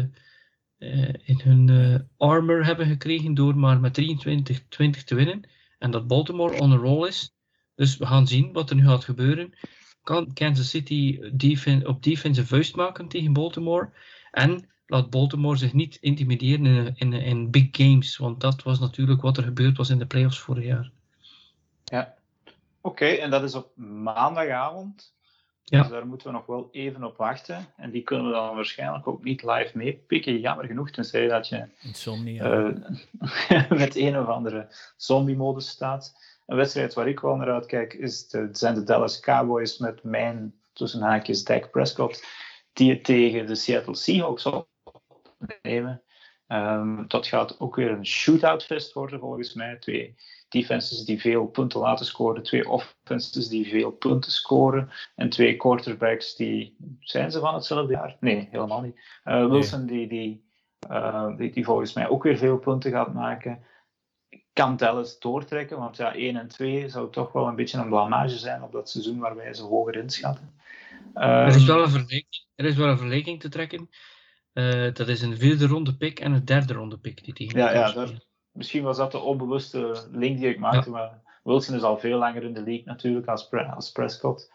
[1.25, 5.49] in hun armor hebben gekregen door maar met 23-20 te winnen.
[5.79, 7.33] En dat Baltimore on a roll is.
[7.75, 9.53] Dus we gaan zien wat er nu gaat gebeuren.
[10.03, 11.19] Kan Kansas City
[11.83, 13.89] op defense vuist maken tegen Baltimore?
[14.31, 18.17] En laat Baltimore zich niet intimideren in, in, in big games.
[18.17, 20.91] Want dat was natuurlijk wat er gebeurd was in de playoffs vorig jaar.
[21.83, 22.15] Ja,
[22.81, 23.05] oké.
[23.05, 25.14] en dat is op maandagavond.
[25.67, 25.81] Ja.
[25.81, 27.65] Dus daar moeten we nog wel even op wachten.
[27.77, 30.39] En die kunnen we dan waarschijnlijk ook niet live meepikken.
[30.39, 31.65] Jammer genoeg, tenzij dat je
[32.25, 36.15] uh, met een of andere zombie-modus staat.
[36.45, 40.55] Een wedstrijd waar ik wel naar uitkijk is de, zijn de Dallas Cowboys met mijn,
[40.73, 42.25] tussen haakjes, Dak Prescott,
[42.73, 46.01] die het tegen de Seattle Seahawks opnemen.
[46.47, 49.75] Um, dat gaat ook weer een shootout fest worden, volgens mij.
[49.75, 50.15] Twee
[50.49, 56.35] defenses die veel punten laten scoren, twee offenses die veel punten scoren en twee quarterbacks
[56.35, 56.77] die...
[56.99, 58.17] Zijn ze van hetzelfde jaar?
[58.19, 58.99] Nee, helemaal niet.
[59.25, 60.45] Uh, Wilson die, die
[60.91, 63.63] uh, die, die, volgens mij ook weer veel punten gaat maken.
[64.53, 68.37] Kan Dallas doortrekken, want ja, 1 en 2 zou toch wel een beetje een blamage
[68.37, 70.53] zijn op dat seizoen waar wij ze hoger inschatten.
[71.13, 73.89] er, is ehm, wel een vergelijking, er is wel een te trekken.
[74.53, 77.71] Uh, dat is een vierde ronde pick en een derde ronde pick die tegen Ja,
[77.71, 78.09] ja daar,
[78.55, 80.95] misschien was dat de onbewuste link die ik maakte, ja.
[80.95, 84.51] maar Wilson is al veel langer in de league natuurlijk als, als Prescott.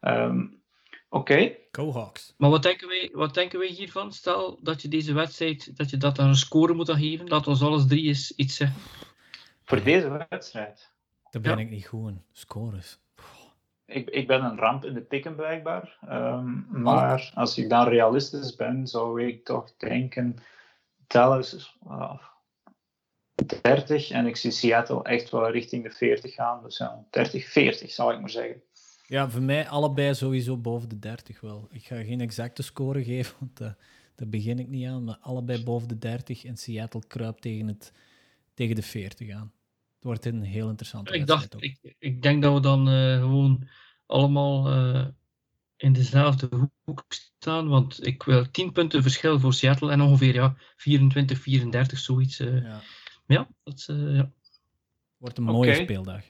[0.00, 0.60] Um,
[1.08, 1.32] Oké.
[1.32, 1.58] Okay.
[1.72, 2.34] Go Hawks.
[2.36, 4.12] Maar wat denken, wij, wat denken wij hiervan?
[4.12, 7.28] Stel dat je deze wedstrijd, dat je dat aan een score moet geven.
[7.28, 8.80] Laat ons alles drie eens iets zeggen.
[9.64, 10.90] Voor deze wedstrijd?
[11.30, 11.62] Daar ben ja.
[11.62, 12.98] ik niet goed Scores.
[13.86, 15.98] Ik, ik ben een ramp in de pikken blijkbaar.
[16.10, 20.36] Um, maar als ik dan realistisch ben, zou ik toch denken...
[21.06, 22.14] Dallas uh,
[23.46, 26.62] 30 en ik zie Seattle echt wel richting de 40 gaan.
[26.62, 28.62] Dus ja, 30, 40 zou ik maar zeggen.
[29.06, 31.68] Ja, voor mij allebei sowieso boven de 30 wel.
[31.70, 33.68] Ik ga geen exacte score geven, want uh,
[34.14, 35.04] daar begin ik niet aan.
[35.04, 37.92] Maar allebei boven de 30 en Seattle kruipt tegen, het,
[38.54, 39.52] tegen de 40 aan.
[39.94, 41.50] Het wordt een heel interessante ik wedstrijd.
[41.52, 43.68] Dacht, ik, ik denk dat we dan uh, gewoon
[44.06, 45.06] allemaal uh,
[45.76, 47.68] in dezelfde hoek staan.
[47.68, 52.36] Want ik wil 10 punten verschil voor Seattle en ongeveer ja, 24, 34, zoiets.
[52.36, 52.82] ja.
[53.32, 54.30] Ja, dat ja.
[55.16, 55.82] wordt een mooie okay.
[55.82, 56.22] speeldag.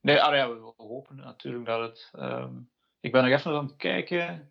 [0.00, 2.10] Nee, ah, ja, we hopen natuurlijk dat het.
[2.22, 2.70] Um,
[3.00, 4.50] ik ben nog even aan het kijken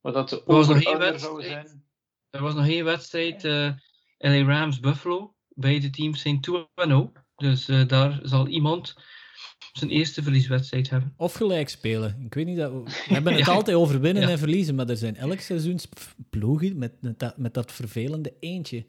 [0.00, 0.82] wat dat de over
[1.18, 1.84] zou zijn.
[2.30, 3.72] Er was nog één wedstrijd, uh,
[4.18, 5.34] LA Rams Buffalo.
[5.48, 6.40] Beide teams zijn
[6.88, 7.22] 2-0.
[7.36, 8.94] Dus uh, daar zal iemand
[9.72, 11.14] zijn eerste verlieswedstrijd hebben.
[11.16, 12.22] Of gelijk spelen.
[12.24, 13.52] Ik weet niet dat we, we hebben het ja.
[13.52, 14.28] altijd over winnen ja.
[14.28, 15.78] en verliezen, maar er zijn elk seizoen
[16.30, 18.86] ploegen met, met, dat, met dat vervelende eentje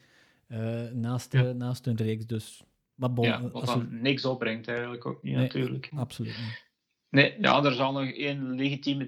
[0.93, 1.51] naast, ja.
[1.51, 2.25] naast hun reeks.
[2.25, 2.63] Dus
[2.95, 5.89] maar bon, ja, wat dan niks opbrengt eigenlijk ook niet, nee, natuurlijk.
[5.95, 6.69] Absoluut niet.
[7.09, 9.07] Nee, ja, er zal nog één legitieme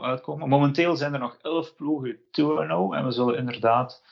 [0.00, 0.48] 3-0 uitkomen.
[0.48, 4.04] Momenteel zijn er nog 11 ploegen 2-0 en we zullen inderdaad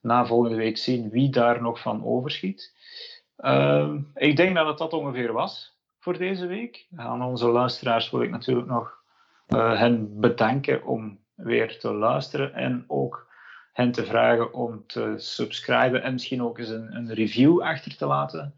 [0.00, 2.74] na volgende week zien wie daar nog van overschiet.
[3.38, 6.86] Uh, ik denk dat het dat ongeveer was voor deze week.
[6.96, 9.02] Aan onze luisteraars wil ik natuurlijk nog
[9.48, 13.27] uh, hen bedanken om weer te luisteren en ook
[13.78, 18.06] hen te vragen om te subscriben en misschien ook eens een, een review achter te
[18.06, 18.54] laten.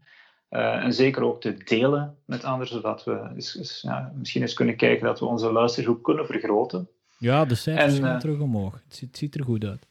[0.49, 4.53] Uh, en zeker ook te delen met anderen, zodat we eens, eens, ja, misschien eens
[4.53, 6.89] kunnen kijken dat we onze luistergroep kunnen vergroten.
[7.17, 8.73] Ja, de cijfers en, gaan uh, terug omhoog.
[8.73, 9.87] Het ziet, het ziet, er goed uit.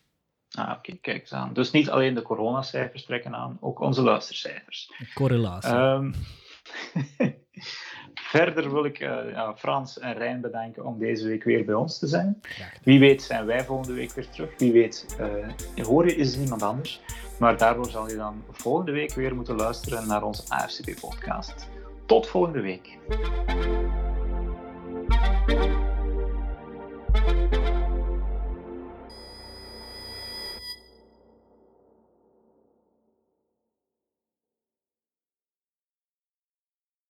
[0.50, 1.52] Ah, Oké, okay, kijk eens aan.
[1.52, 4.92] Dus niet alleen de coronacijfers trekken aan, ook onze luistercijfers.
[5.14, 5.74] Correlatie.
[5.74, 6.14] Um,
[8.30, 12.06] verder wil ik ja, Frans en Rijn bedanken om deze week weer bij ons te
[12.06, 12.40] zijn.
[12.82, 14.50] Wie weet zijn wij volgende week weer terug.
[14.58, 15.16] Wie weet,
[15.82, 17.00] hoor je is iemand anders.
[17.38, 21.68] Maar daarvoor zal je dan volgende week weer moeten luisteren naar onze AFCB-podcast.
[22.06, 22.98] Tot volgende week.